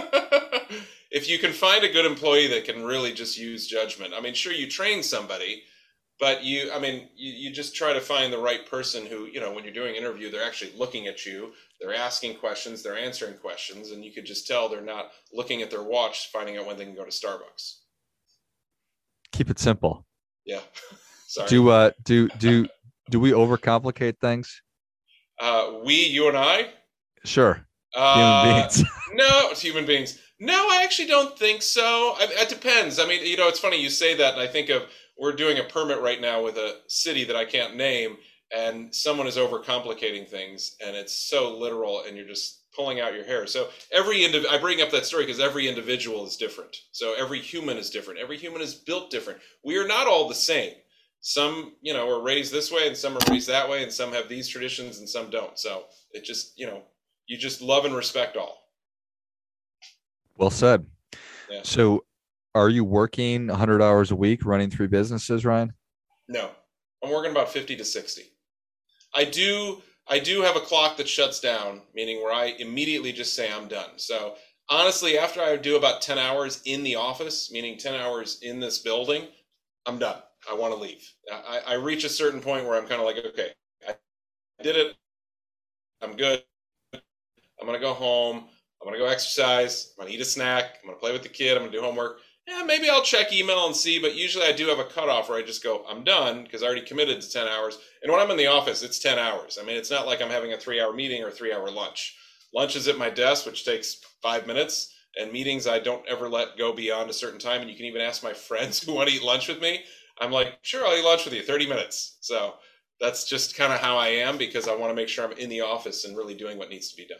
if 1.10 1.28
you 1.28 1.38
can 1.38 1.52
find 1.52 1.84
a 1.84 1.92
good 1.92 2.04
employee 2.04 2.48
that 2.48 2.64
can 2.64 2.84
really 2.84 3.12
just 3.12 3.38
use 3.38 3.68
judgment, 3.68 4.12
I 4.14 4.20
mean, 4.20 4.34
sure, 4.34 4.52
you 4.52 4.68
train 4.68 5.02
somebody, 5.02 5.62
but 6.20 6.44
you 6.44 6.70
i 6.72 6.78
mean 6.78 7.08
you, 7.16 7.32
you 7.32 7.50
just 7.50 7.74
try 7.74 7.92
to 7.92 8.00
find 8.00 8.32
the 8.32 8.38
right 8.38 8.68
person 8.68 9.04
who 9.06 9.26
you 9.26 9.40
know 9.40 9.52
when 9.52 9.64
you're 9.64 9.72
doing 9.72 9.94
interview 9.94 10.30
they're 10.30 10.46
actually 10.46 10.72
looking 10.76 11.06
at 11.06 11.26
you 11.26 11.52
they're 11.80 11.94
asking 11.94 12.36
questions 12.36 12.82
they're 12.82 12.98
answering 12.98 13.34
questions 13.34 13.90
and 13.90 14.04
you 14.04 14.12
could 14.12 14.24
just 14.24 14.46
tell 14.46 14.68
they're 14.68 14.80
not 14.80 15.10
looking 15.32 15.62
at 15.62 15.70
their 15.70 15.82
watch 15.82 16.30
finding 16.32 16.56
out 16.56 16.66
when 16.66 16.76
they 16.76 16.84
can 16.84 16.94
go 16.94 17.04
to 17.04 17.10
starbucks. 17.10 17.78
Keep 19.32 19.50
it 19.50 19.58
simple. 19.58 20.06
Yeah. 20.44 20.60
Sorry. 21.26 21.48
Do 21.48 21.68
uh 21.70 21.90
do 22.04 22.28
do 22.38 22.68
do 23.10 23.20
we 23.20 23.32
overcomplicate 23.32 24.18
things? 24.20 24.62
Uh 25.40 25.80
we 25.84 26.06
you 26.06 26.28
and 26.28 26.36
i? 26.36 26.70
Sure. 27.24 27.66
Uh, 27.96 28.14
human 28.44 28.60
beings. 28.60 28.84
no 29.14 29.48
it's 29.50 29.60
human 29.60 29.86
beings. 29.86 30.18
No 30.40 30.54
i 30.70 30.82
actually 30.84 31.08
don't 31.08 31.38
think 31.38 31.62
so. 31.62 32.14
I, 32.18 32.28
it 32.30 32.48
depends. 32.48 32.98
I 32.98 33.06
mean 33.06 33.26
you 33.26 33.36
know 33.36 33.48
it's 33.48 33.58
funny 33.58 33.80
you 33.80 33.90
say 33.90 34.14
that 34.16 34.34
and 34.34 34.42
i 34.42 34.46
think 34.46 34.68
of 34.68 34.84
we're 35.18 35.32
doing 35.32 35.58
a 35.58 35.64
permit 35.64 36.00
right 36.00 36.20
now 36.20 36.42
with 36.42 36.56
a 36.56 36.76
city 36.88 37.24
that 37.24 37.36
I 37.36 37.44
can't 37.44 37.76
name, 37.76 38.16
and 38.54 38.94
someone 38.94 39.26
is 39.26 39.36
overcomplicating 39.36 40.28
things, 40.28 40.76
and 40.84 40.96
it's 40.96 41.14
so 41.14 41.56
literal, 41.56 42.02
and 42.06 42.16
you're 42.16 42.26
just 42.26 42.60
pulling 42.74 43.00
out 43.00 43.14
your 43.14 43.24
hair. 43.24 43.46
So 43.46 43.68
every 43.92 44.18
indiv- 44.18 44.48
I 44.48 44.58
bring 44.58 44.82
up 44.82 44.90
that 44.90 45.06
story 45.06 45.24
because 45.24 45.40
every 45.40 45.68
individual 45.68 46.26
is 46.26 46.36
different. 46.36 46.76
So 46.92 47.14
every 47.14 47.40
human 47.40 47.76
is 47.76 47.90
different. 47.90 48.20
Every 48.20 48.36
human 48.36 48.60
is 48.60 48.74
built 48.74 49.10
different. 49.10 49.40
We 49.64 49.76
are 49.78 49.86
not 49.86 50.08
all 50.08 50.28
the 50.28 50.34
same. 50.34 50.74
Some, 51.20 51.72
you 51.80 51.94
know, 51.94 52.08
are 52.08 52.22
raised 52.22 52.52
this 52.52 52.70
way, 52.70 52.86
and 52.86 52.96
some 52.96 53.16
are 53.16 53.30
raised 53.30 53.48
that 53.48 53.68
way, 53.68 53.82
and 53.82 53.92
some 53.92 54.12
have 54.12 54.28
these 54.28 54.48
traditions, 54.48 54.98
and 54.98 55.08
some 55.08 55.30
don't. 55.30 55.58
So 55.58 55.84
it 56.10 56.24
just, 56.24 56.58
you 56.58 56.66
know, 56.66 56.82
you 57.26 57.38
just 57.38 57.62
love 57.62 57.84
and 57.84 57.94
respect 57.94 58.36
all. 58.36 58.58
Well 60.36 60.50
said. 60.50 60.84
Yeah. 61.48 61.60
So 61.62 62.04
are 62.54 62.68
you 62.68 62.84
working 62.84 63.48
100 63.48 63.82
hours 63.82 64.10
a 64.10 64.16
week 64.16 64.44
running 64.44 64.70
three 64.70 64.86
businesses 64.86 65.44
ryan? 65.44 65.72
No. 66.28 66.50
I'm 67.02 67.10
working 67.10 67.32
about 67.32 67.50
50 67.50 67.76
to 67.76 67.84
60 67.84 68.22
i 69.14 69.24
do 69.24 69.82
i 70.08 70.18
do 70.18 70.42
have 70.42 70.56
a 70.56 70.60
clock 70.60 70.96
that 70.96 71.08
shuts 71.08 71.38
down 71.38 71.82
meaning 71.94 72.22
where 72.22 72.32
i 72.32 72.46
immediately 72.58 73.12
just 73.12 73.34
say 73.34 73.50
i'm 73.52 73.68
done. 73.68 73.90
So 73.96 74.34
honestly 74.70 75.18
after 75.18 75.40
i 75.40 75.56
do 75.56 75.76
about 75.76 76.00
10 76.02 76.18
hours 76.18 76.62
in 76.64 76.82
the 76.82 76.94
office 76.94 77.50
meaning 77.52 77.76
10 77.76 77.94
hours 77.94 78.38
in 78.42 78.60
this 78.60 78.78
building 78.78 79.26
i'm 79.86 79.98
done. 79.98 80.16
I 80.50 80.54
want 80.54 80.74
to 80.74 80.80
leave. 80.80 81.02
I, 81.32 81.60
I 81.66 81.74
reach 81.74 82.04
a 82.04 82.08
certain 82.08 82.40
point 82.40 82.66
where 82.66 82.78
i'm 82.78 82.86
kind 82.86 83.00
of 83.00 83.06
like 83.06 83.18
okay 83.24 83.50
i 83.86 84.62
did 84.62 84.76
it. 84.76 84.96
I'm 86.02 86.16
good. 86.16 86.42
I'm 86.92 87.66
going 87.66 87.78
to 87.78 87.84
go 87.84 87.94
home. 87.94 88.36
I'm 88.36 88.88
going 88.88 88.94
to 88.94 88.98
go 88.98 89.10
exercise. 89.10 89.92
I'm 89.92 90.02
going 90.02 90.12
to 90.12 90.18
eat 90.18 90.20
a 90.20 90.24
snack. 90.24 90.78
I'm 90.82 90.88
going 90.88 90.96
to 90.96 91.00
play 91.00 91.12
with 91.12 91.22
the 91.22 91.28
kid. 91.28 91.52
I'm 91.52 91.62
going 91.62 91.72
to 91.72 91.78
do 91.78 91.82
homework 91.82 92.18
yeah, 92.46 92.62
maybe 92.64 92.90
I'll 92.90 93.02
check 93.02 93.32
email 93.32 93.66
and 93.66 93.74
see, 93.74 93.98
but 93.98 94.14
usually 94.14 94.44
I 94.44 94.52
do 94.52 94.66
have 94.66 94.78
a 94.78 94.84
cutoff 94.84 95.28
where 95.28 95.38
I 95.38 95.42
just 95.42 95.62
go, 95.62 95.84
I'm 95.88 96.04
done 96.04 96.44
because 96.44 96.62
I 96.62 96.66
already 96.66 96.82
committed 96.82 97.20
to 97.20 97.30
10 97.30 97.48
hours. 97.48 97.78
And 98.02 98.12
when 98.12 98.20
I'm 98.20 98.30
in 98.30 98.36
the 98.36 98.48
office, 98.48 98.82
it's 98.82 98.98
10 98.98 99.18
hours. 99.18 99.58
I 99.60 99.64
mean, 99.64 99.76
it's 99.76 99.90
not 99.90 100.06
like 100.06 100.20
I'm 100.20 100.30
having 100.30 100.52
a 100.52 100.58
three 100.58 100.80
hour 100.80 100.92
meeting 100.92 101.22
or 101.22 101.30
three 101.30 101.54
hour 101.54 101.70
lunch. 101.70 102.14
Lunch 102.54 102.76
is 102.76 102.86
at 102.86 102.98
my 102.98 103.08
desk, 103.08 103.46
which 103.46 103.64
takes 103.64 104.00
five 104.22 104.46
minutes. 104.46 104.92
And 105.16 105.32
meetings, 105.32 105.66
I 105.66 105.78
don't 105.78 106.06
ever 106.08 106.28
let 106.28 106.58
go 106.58 106.72
beyond 106.72 107.08
a 107.08 107.14
certain 107.14 107.38
time. 107.38 107.62
And 107.62 107.70
you 107.70 107.76
can 107.76 107.86
even 107.86 108.02
ask 108.02 108.22
my 108.22 108.32
friends 108.48 108.82
who 108.82 108.92
want 108.92 109.08
to 109.08 109.14
eat 109.14 109.22
lunch 109.22 109.48
with 109.48 109.60
me. 109.60 109.82
I'm 110.20 110.30
like, 110.30 110.58
sure, 110.62 110.86
I'll 110.86 110.96
eat 110.96 111.04
lunch 111.04 111.24
with 111.24 111.34
you, 111.34 111.42
30 111.42 111.66
minutes. 111.66 112.18
So 112.20 112.54
that's 113.00 113.26
just 113.28 113.56
kind 113.56 113.72
of 113.72 113.80
how 113.80 113.96
I 113.96 114.08
am 114.08 114.36
because 114.36 114.68
I 114.68 114.76
want 114.76 114.90
to 114.90 114.94
make 114.94 115.08
sure 115.08 115.24
I'm 115.24 115.32
in 115.32 115.48
the 115.48 115.62
office 115.62 116.04
and 116.04 116.16
really 116.16 116.34
doing 116.34 116.58
what 116.58 116.70
needs 116.70 116.90
to 116.90 116.96
be 116.96 117.06
done. 117.06 117.18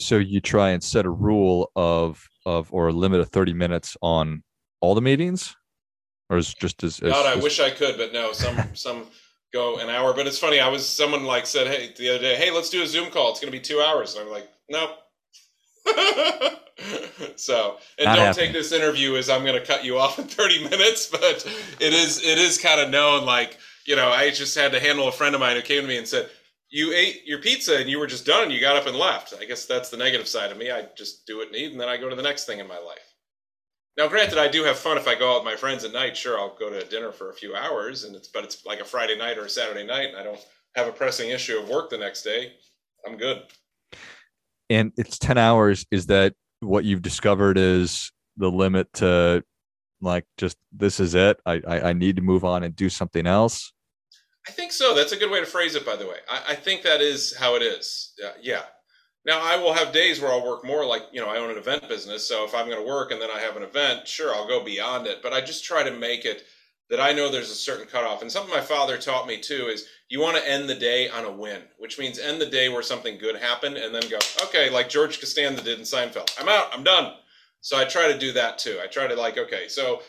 So 0.00 0.16
you 0.16 0.40
try 0.40 0.70
and 0.70 0.82
set 0.82 1.04
a 1.06 1.10
rule 1.10 1.70
of 1.76 2.26
of 2.46 2.72
or 2.72 2.88
a 2.88 2.92
limit 2.92 3.20
of 3.20 3.28
30 3.28 3.52
minutes 3.52 3.96
on 4.00 4.42
all 4.80 4.94
the 4.94 5.02
meetings 5.02 5.54
or 6.30 6.38
is 6.38 6.54
just 6.54 6.82
as, 6.82 7.00
as 7.00 7.12
God, 7.12 7.26
I 7.26 7.40
wish 7.40 7.60
I 7.60 7.70
could, 7.70 7.98
but 7.98 8.12
no, 8.12 8.32
some 8.32 8.56
some 8.74 9.06
go 9.52 9.78
an 9.78 9.90
hour. 9.90 10.14
But 10.14 10.26
it's 10.26 10.38
funny. 10.38 10.60
I 10.60 10.68
was 10.68 10.88
someone 10.88 11.24
like 11.24 11.44
said, 11.44 11.66
hey, 11.66 11.92
the 11.98 12.08
other 12.10 12.20
day, 12.20 12.36
hey, 12.36 12.50
let's 12.50 12.70
do 12.70 12.82
a 12.82 12.86
Zoom 12.86 13.10
call. 13.10 13.30
It's 13.30 13.40
going 13.40 13.52
to 13.52 13.58
be 13.58 13.62
two 13.62 13.80
hours. 13.80 14.14
And 14.14 14.24
I'm 14.24 14.32
like, 14.32 14.48
nope. 14.70 14.90
so, 17.36 17.76
and 17.98 18.06
Not 18.06 18.16
don't 18.16 18.26
happening. 18.26 18.34
take 18.34 18.52
this 18.52 18.72
interview 18.72 19.16
as 19.16 19.28
I'm 19.28 19.44
going 19.44 19.58
to 19.58 19.66
cut 19.66 19.84
you 19.84 19.98
off 19.98 20.18
in 20.18 20.26
30 20.26 20.64
minutes, 20.70 21.08
but 21.08 21.44
it 21.80 21.92
is 21.92 22.22
it 22.24 22.38
is 22.38 22.58
kind 22.58 22.80
of 22.80 22.90
known. 22.90 23.26
Like 23.26 23.58
you 23.86 23.96
know, 23.96 24.08
I 24.08 24.30
just 24.30 24.56
had 24.56 24.72
to 24.72 24.80
handle 24.80 25.08
a 25.08 25.12
friend 25.12 25.34
of 25.34 25.40
mine 25.40 25.56
who 25.56 25.62
came 25.62 25.82
to 25.82 25.88
me 25.88 25.98
and 25.98 26.06
said, 26.06 26.30
you 26.70 26.92
ate 26.94 27.26
your 27.26 27.40
pizza 27.40 27.76
and 27.76 27.90
you 27.90 27.98
were 27.98 28.06
just 28.06 28.24
done 28.24 28.44
and 28.44 28.52
you 28.52 28.60
got 28.60 28.76
up 28.76 28.86
and 28.86 28.96
left. 28.96 29.34
I 29.38 29.44
guess 29.44 29.66
that's 29.66 29.90
the 29.90 29.96
negative 29.96 30.28
side 30.28 30.52
of 30.52 30.56
me. 30.56 30.70
I 30.70 30.86
just 30.96 31.26
do 31.26 31.40
it 31.40 31.48
and 31.48 31.56
eat 31.56 31.72
and 31.72 31.80
then 31.80 31.88
I 31.88 31.96
go 31.96 32.08
to 32.08 32.16
the 32.16 32.22
next 32.22 32.44
thing 32.44 32.60
in 32.60 32.68
my 32.68 32.78
life. 32.78 33.10
Now, 33.96 34.08
granted, 34.08 34.38
I 34.38 34.48
do 34.48 34.64
have 34.64 34.78
fun 34.78 34.96
if 34.96 35.08
I 35.08 35.14
go 35.14 35.32
out 35.32 35.44
with 35.44 35.52
my 35.52 35.56
friends 35.56 35.84
at 35.84 35.92
night. 35.92 36.16
Sure, 36.16 36.38
I'll 36.38 36.56
go 36.56 36.70
to 36.70 36.82
dinner 36.86 37.12
for 37.12 37.30
a 37.30 37.34
few 37.34 37.54
hours, 37.54 38.04
and 38.04 38.14
it's 38.14 38.28
but 38.28 38.44
it's 38.44 38.64
like 38.64 38.80
a 38.80 38.84
Friday 38.84 39.18
night 39.18 39.36
or 39.36 39.44
a 39.44 39.50
Saturday 39.50 39.84
night, 39.84 40.08
and 40.08 40.16
I 40.16 40.22
don't 40.22 40.40
have 40.74 40.86
a 40.86 40.92
pressing 40.92 41.30
issue 41.30 41.58
of 41.58 41.68
work 41.68 41.90
the 41.90 41.98
next 41.98 42.22
day. 42.22 42.52
I'm 43.06 43.16
good. 43.16 43.42
And 44.70 44.92
it's 44.96 45.18
ten 45.18 45.36
hours. 45.36 45.84
Is 45.90 46.06
that 46.06 46.34
what 46.60 46.84
you've 46.84 47.02
discovered 47.02 47.58
is 47.58 48.10
the 48.36 48.50
limit 48.50 48.90
to 48.94 49.42
like 50.00 50.24
just 50.38 50.56
this 50.72 51.00
is 51.00 51.14
it? 51.14 51.38
I 51.44 51.60
I, 51.66 51.80
I 51.90 51.92
need 51.92 52.16
to 52.16 52.22
move 52.22 52.44
on 52.44 52.62
and 52.62 52.74
do 52.74 52.88
something 52.88 53.26
else. 53.26 53.72
I 54.48 54.52
think 54.52 54.72
so. 54.72 54.94
That's 54.94 55.12
a 55.12 55.16
good 55.16 55.30
way 55.30 55.40
to 55.40 55.46
phrase 55.46 55.74
it, 55.74 55.84
by 55.84 55.96
the 55.96 56.06
way. 56.06 56.16
I, 56.28 56.52
I 56.52 56.54
think 56.54 56.82
that 56.82 57.00
is 57.00 57.36
how 57.36 57.56
it 57.56 57.62
is. 57.62 58.14
Yeah. 58.40 58.62
Now, 59.26 59.40
I 59.42 59.56
will 59.56 59.74
have 59.74 59.92
days 59.92 60.20
where 60.20 60.32
I'll 60.32 60.46
work 60.46 60.64
more 60.64 60.84
like, 60.86 61.02
you 61.12 61.20
know, 61.20 61.28
I 61.28 61.36
own 61.36 61.50
an 61.50 61.58
event 61.58 61.88
business. 61.88 62.26
So 62.26 62.44
if 62.44 62.54
I'm 62.54 62.66
going 62.66 62.80
to 62.80 62.88
work 62.88 63.12
and 63.12 63.20
then 63.20 63.30
I 63.30 63.38
have 63.40 63.56
an 63.56 63.62
event, 63.62 64.08
sure, 64.08 64.34
I'll 64.34 64.48
go 64.48 64.64
beyond 64.64 65.06
it. 65.06 65.22
But 65.22 65.34
I 65.34 65.42
just 65.42 65.64
try 65.64 65.82
to 65.82 65.90
make 65.90 66.24
it 66.24 66.44
that 66.88 67.00
I 67.00 67.12
know 67.12 67.30
there's 67.30 67.50
a 67.50 67.54
certain 67.54 67.86
cutoff. 67.86 68.22
And 68.22 68.32
something 68.32 68.52
my 68.52 68.62
father 68.62 68.96
taught 68.96 69.26
me 69.26 69.38
too 69.38 69.68
is 69.68 69.86
you 70.08 70.20
want 70.20 70.38
to 70.38 70.50
end 70.50 70.68
the 70.68 70.74
day 70.74 71.08
on 71.08 71.24
a 71.24 71.30
win, 71.30 71.62
which 71.78 71.98
means 71.98 72.18
end 72.18 72.40
the 72.40 72.46
day 72.46 72.68
where 72.68 72.82
something 72.82 73.18
good 73.18 73.36
happened 73.36 73.76
and 73.76 73.94
then 73.94 74.08
go, 74.10 74.18
okay, 74.42 74.70
like 74.70 74.88
George 74.88 75.20
Costanza 75.20 75.62
did 75.62 75.78
in 75.78 75.84
Seinfeld. 75.84 76.34
I'm 76.40 76.48
out. 76.48 76.68
I'm 76.72 76.82
done. 76.82 77.12
So 77.60 77.76
I 77.76 77.84
try 77.84 78.10
to 78.10 78.18
do 78.18 78.32
that 78.32 78.58
too. 78.58 78.80
I 78.82 78.86
try 78.86 79.06
to 79.06 79.14
like, 79.14 79.36
okay, 79.36 79.68
so 79.68 80.00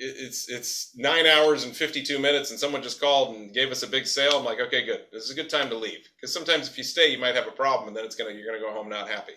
it's 0.00 0.48
it's 0.48 0.92
nine 0.96 1.26
hours 1.26 1.64
and 1.64 1.76
52 1.76 2.18
minutes 2.18 2.50
and 2.50 2.58
someone 2.58 2.82
just 2.82 3.00
called 3.00 3.36
and 3.36 3.52
gave 3.52 3.70
us 3.70 3.82
a 3.82 3.86
big 3.86 4.06
sale. 4.06 4.38
I'm 4.38 4.44
like 4.44 4.60
okay 4.60 4.84
good. 4.84 5.02
This 5.12 5.24
is 5.24 5.30
a 5.30 5.34
good 5.34 5.50
time 5.50 5.68
to 5.68 5.76
leave. 5.76 6.08
Because 6.16 6.32
sometimes 6.32 6.68
if 6.68 6.78
you 6.78 6.84
stay 6.84 7.12
you 7.12 7.18
might 7.18 7.34
have 7.34 7.46
a 7.46 7.52
problem 7.52 7.88
and 7.88 7.96
then 7.96 8.04
it's 8.04 8.16
gonna 8.16 8.30
you're 8.30 8.46
gonna 8.46 8.58
go 8.58 8.72
home 8.72 8.88
not 8.88 9.08
happy. 9.08 9.34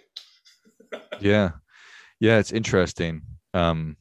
Yeah. 1.19 1.51
Yeah 2.19 2.37
it's 2.37 2.51
interesting. 2.51 3.21
Um 3.53 3.97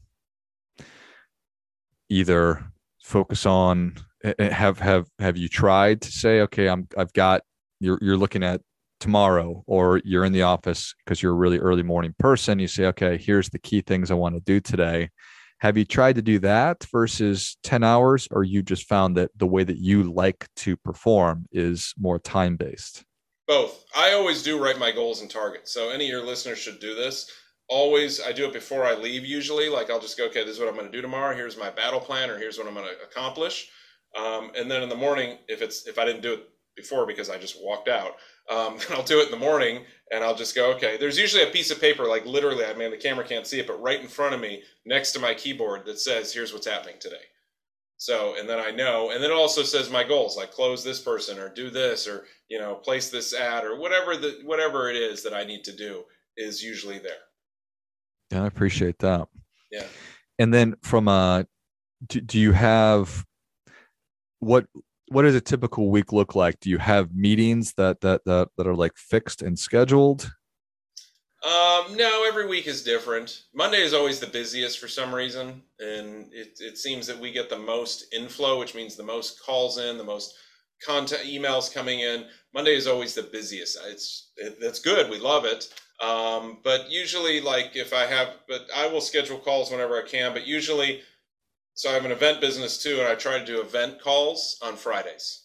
either 2.08 2.64
focus 3.02 3.46
on 3.46 3.94
eh, 4.22 4.34
eh, 4.38 4.50
have 4.50 4.78
have 4.78 5.08
have 5.18 5.36
you 5.36 5.48
tried 5.48 6.00
to 6.02 6.12
say 6.12 6.40
okay 6.42 6.68
i'm 6.68 6.86
i've 6.98 7.12
got 7.14 7.40
you're 7.80 7.98
you're 8.02 8.18
looking 8.18 8.42
at 8.42 8.60
tomorrow 9.00 9.64
or 9.66 10.00
you're 10.04 10.24
in 10.24 10.32
the 10.32 10.42
office 10.42 10.94
because 10.98 11.22
you're 11.22 11.32
a 11.32 11.36
really 11.36 11.58
early 11.58 11.82
morning 11.82 12.14
person 12.18 12.58
you 12.58 12.68
say 12.68 12.84
okay 12.84 13.16
here's 13.16 13.48
the 13.48 13.58
key 13.58 13.80
things 13.80 14.10
i 14.10 14.14
want 14.14 14.34
to 14.34 14.40
do 14.42 14.60
today 14.60 15.08
have 15.62 15.78
you 15.78 15.84
tried 15.84 16.16
to 16.16 16.22
do 16.22 16.40
that 16.40 16.82
versus 16.90 17.56
10 17.62 17.84
hours, 17.84 18.26
or 18.32 18.42
you 18.42 18.64
just 18.64 18.88
found 18.88 19.16
that 19.16 19.30
the 19.36 19.46
way 19.46 19.62
that 19.62 19.78
you 19.78 20.02
like 20.02 20.48
to 20.56 20.76
perform 20.76 21.46
is 21.52 21.94
more 21.96 22.18
time 22.18 22.56
based? 22.56 23.04
Both. 23.46 23.84
I 23.96 24.12
always 24.14 24.42
do 24.42 24.60
write 24.60 24.80
my 24.80 24.90
goals 24.90 25.20
and 25.20 25.30
targets. 25.30 25.72
So 25.72 25.90
any 25.90 26.06
of 26.06 26.10
your 26.10 26.26
listeners 26.26 26.58
should 26.58 26.80
do 26.80 26.96
this. 26.96 27.30
Always, 27.68 28.20
I 28.20 28.32
do 28.32 28.44
it 28.46 28.52
before 28.52 28.84
I 28.84 28.94
leave 28.94 29.24
usually. 29.24 29.68
Like 29.68 29.88
I'll 29.88 30.00
just 30.00 30.18
go, 30.18 30.26
okay, 30.26 30.42
this 30.42 30.54
is 30.54 30.58
what 30.58 30.68
I'm 30.68 30.74
going 30.74 30.90
to 30.90 30.92
do 30.92 31.00
tomorrow. 31.00 31.36
Here's 31.36 31.56
my 31.56 31.70
battle 31.70 32.00
plan, 32.00 32.28
or 32.28 32.38
here's 32.38 32.58
what 32.58 32.66
I'm 32.66 32.74
going 32.74 32.86
to 32.86 33.04
accomplish. 33.08 33.70
Um, 34.18 34.50
and 34.58 34.68
then 34.68 34.82
in 34.82 34.88
the 34.88 34.96
morning, 34.96 35.38
if 35.46 35.62
it's 35.62 35.86
if 35.86 35.96
I 35.96 36.04
didn't 36.04 36.22
do 36.22 36.32
it 36.32 36.48
before 36.74 37.06
because 37.06 37.30
I 37.30 37.38
just 37.38 37.62
walked 37.62 37.88
out, 37.88 38.16
Um, 38.50 38.78
I'll 38.90 39.02
do 39.02 39.20
it 39.20 39.26
in 39.26 39.30
the 39.30 39.36
morning 39.36 39.84
and 40.10 40.22
I'll 40.22 40.34
just 40.34 40.54
go, 40.54 40.72
okay. 40.74 40.96
There's 40.96 41.18
usually 41.18 41.42
a 41.42 41.50
piece 41.52 41.70
of 41.70 41.80
paper, 41.80 42.04
like 42.04 42.26
literally, 42.26 42.64
I 42.64 42.74
mean, 42.74 42.90
the 42.90 42.96
camera 42.96 43.26
can't 43.26 43.46
see 43.46 43.60
it, 43.60 43.66
but 43.66 43.80
right 43.80 44.00
in 44.00 44.08
front 44.08 44.34
of 44.34 44.40
me, 44.40 44.62
next 44.84 45.12
to 45.12 45.20
my 45.20 45.34
keyboard, 45.34 45.86
that 45.86 45.98
says, 45.98 46.32
here's 46.32 46.52
what's 46.52 46.66
happening 46.66 46.96
today. 47.00 47.16
So, 47.96 48.34
and 48.36 48.48
then 48.48 48.58
I 48.58 48.72
know, 48.72 49.10
and 49.10 49.22
then 49.22 49.30
it 49.30 49.34
also 49.34 49.62
says 49.62 49.88
my 49.88 50.02
goals, 50.02 50.36
like 50.36 50.50
close 50.50 50.82
this 50.82 51.00
person 51.00 51.38
or 51.38 51.48
do 51.48 51.70
this 51.70 52.08
or, 52.08 52.24
you 52.48 52.58
know, 52.58 52.74
place 52.74 53.10
this 53.10 53.32
ad 53.32 53.64
or 53.64 53.78
whatever 53.78 54.16
the, 54.16 54.40
whatever 54.44 54.90
it 54.90 54.96
is 54.96 55.22
that 55.22 55.32
I 55.32 55.44
need 55.44 55.62
to 55.64 55.72
do 55.76 56.02
is 56.36 56.62
usually 56.62 56.98
there. 56.98 57.12
Yeah, 58.32 58.42
I 58.42 58.46
appreciate 58.46 58.98
that. 58.98 59.28
Yeah. 59.70 59.86
And 60.38 60.52
then 60.52 60.74
from 60.82 61.06
uh, 61.06 61.44
do, 62.08 62.20
do 62.20 62.40
you 62.40 62.52
have 62.52 63.24
what 64.40 64.66
what 65.12 65.22
does 65.22 65.34
a 65.34 65.40
typical 65.40 65.90
week 65.90 66.12
look 66.12 66.34
like? 66.34 66.60
Do 66.60 66.70
you 66.70 66.78
have 66.78 67.14
meetings 67.14 67.74
that 67.74 68.00
that 68.00 68.24
that, 68.24 68.48
that 68.56 68.66
are 68.66 68.74
like 68.74 68.96
fixed 68.96 69.42
and 69.42 69.58
scheduled? 69.58 70.32
Um, 71.44 71.96
no, 71.96 72.24
every 72.26 72.46
week 72.46 72.68
is 72.68 72.84
different. 72.84 73.42
Monday 73.52 73.82
is 73.82 73.94
always 73.94 74.20
the 74.20 74.28
busiest 74.28 74.78
for 74.78 74.86
some 74.86 75.12
reason, 75.12 75.62
and 75.80 76.32
it, 76.32 76.58
it 76.60 76.78
seems 76.78 77.06
that 77.08 77.18
we 77.18 77.32
get 77.32 77.50
the 77.50 77.58
most 77.58 78.14
inflow, 78.14 78.60
which 78.60 78.76
means 78.76 78.94
the 78.94 79.02
most 79.02 79.42
calls 79.44 79.78
in, 79.78 79.98
the 79.98 80.04
most 80.04 80.34
content 80.86 81.22
emails 81.22 81.72
coming 81.72 82.00
in. 82.00 82.26
Monday 82.54 82.76
is 82.76 82.86
always 82.86 83.14
the 83.14 83.24
busiest. 83.24 83.76
It's 83.86 84.30
it, 84.36 84.60
that's 84.60 84.78
good. 84.78 85.10
We 85.10 85.18
love 85.18 85.44
it. 85.44 85.66
Um, 86.00 86.58
but 86.62 86.90
usually, 86.90 87.40
like 87.40 87.72
if 87.74 87.92
I 87.92 88.06
have, 88.06 88.36
but 88.48 88.66
I 88.74 88.86
will 88.86 89.00
schedule 89.00 89.38
calls 89.38 89.72
whenever 89.72 89.96
I 89.96 90.06
can. 90.06 90.32
But 90.32 90.46
usually, 90.46 91.02
so 91.74 91.90
I 91.90 91.94
have 91.94 92.04
an 92.04 92.12
event 92.12 92.40
business 92.40 92.82
too, 92.82 92.98
and 92.98 93.08
I 93.08 93.14
try 93.14 93.38
to 93.38 93.44
do 93.44 93.60
event 93.60 94.00
calls 94.00 94.58
on 94.62 94.76
Fridays 94.76 95.42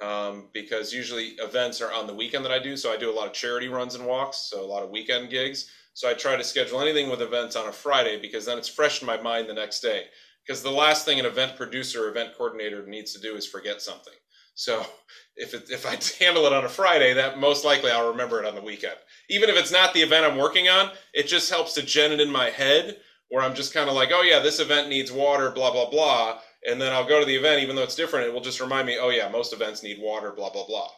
um, 0.00 0.48
because 0.52 0.92
usually 0.92 1.28
events 1.38 1.80
are 1.80 1.92
on 1.92 2.06
the 2.06 2.14
weekend 2.14 2.44
that 2.44 2.52
I 2.52 2.58
do. 2.58 2.76
So 2.76 2.92
I 2.92 2.96
do 2.96 3.10
a 3.10 3.14
lot 3.14 3.26
of 3.26 3.32
charity 3.32 3.68
runs 3.68 3.94
and 3.94 4.06
walks, 4.06 4.48
so 4.50 4.64
a 4.64 4.66
lot 4.66 4.82
of 4.82 4.90
weekend 4.90 5.30
gigs. 5.30 5.70
So 5.92 6.08
I 6.08 6.14
try 6.14 6.36
to 6.36 6.44
schedule 6.44 6.80
anything 6.80 7.10
with 7.10 7.20
events 7.20 7.56
on 7.56 7.68
a 7.68 7.72
Friday 7.72 8.20
because 8.20 8.46
then 8.46 8.58
it's 8.58 8.68
fresh 8.68 9.02
in 9.02 9.06
my 9.06 9.20
mind 9.20 9.48
the 9.48 9.54
next 9.54 9.80
day. 9.80 10.04
Because 10.46 10.62
the 10.62 10.70
last 10.70 11.04
thing 11.04 11.20
an 11.20 11.26
event 11.26 11.56
producer, 11.56 12.08
event 12.08 12.30
coordinator 12.36 12.86
needs 12.86 13.12
to 13.12 13.20
do 13.20 13.36
is 13.36 13.46
forget 13.46 13.82
something. 13.82 14.14
So 14.54 14.84
if 15.36 15.52
it, 15.52 15.70
if 15.70 15.84
I 15.84 15.98
handle 16.24 16.46
it 16.46 16.52
on 16.52 16.64
a 16.64 16.68
Friday, 16.68 17.12
that 17.14 17.38
most 17.38 17.64
likely 17.64 17.90
I'll 17.90 18.10
remember 18.10 18.42
it 18.42 18.46
on 18.46 18.54
the 18.54 18.62
weekend. 18.62 18.96
Even 19.28 19.50
if 19.50 19.56
it's 19.56 19.72
not 19.72 19.92
the 19.92 20.00
event 20.00 20.24
I'm 20.24 20.38
working 20.38 20.68
on, 20.68 20.90
it 21.12 21.26
just 21.26 21.50
helps 21.50 21.74
to 21.74 21.82
gen 21.82 22.12
it 22.12 22.20
in 22.20 22.30
my 22.30 22.48
head 22.48 22.96
where 23.30 23.42
I'm 23.42 23.54
just 23.54 23.72
kind 23.72 23.88
of 23.88 23.94
like, 23.94 24.10
oh 24.12 24.22
yeah, 24.22 24.40
this 24.40 24.60
event 24.60 24.88
needs 24.88 25.10
water, 25.10 25.50
blah 25.50 25.72
blah 25.72 25.88
blah, 25.88 26.38
and 26.68 26.80
then 26.80 26.92
I'll 26.92 27.08
go 27.08 27.20
to 27.20 27.26
the 27.26 27.34
event, 27.34 27.62
even 27.62 27.74
though 27.74 27.82
it's 27.82 27.94
different. 27.94 28.26
It 28.26 28.34
will 28.34 28.40
just 28.40 28.60
remind 28.60 28.86
me, 28.86 28.98
oh 29.00 29.08
yeah, 29.08 29.28
most 29.28 29.52
events 29.52 29.82
need 29.82 29.98
water, 30.00 30.32
blah 30.32 30.50
blah 30.50 30.66
blah. 30.66 30.88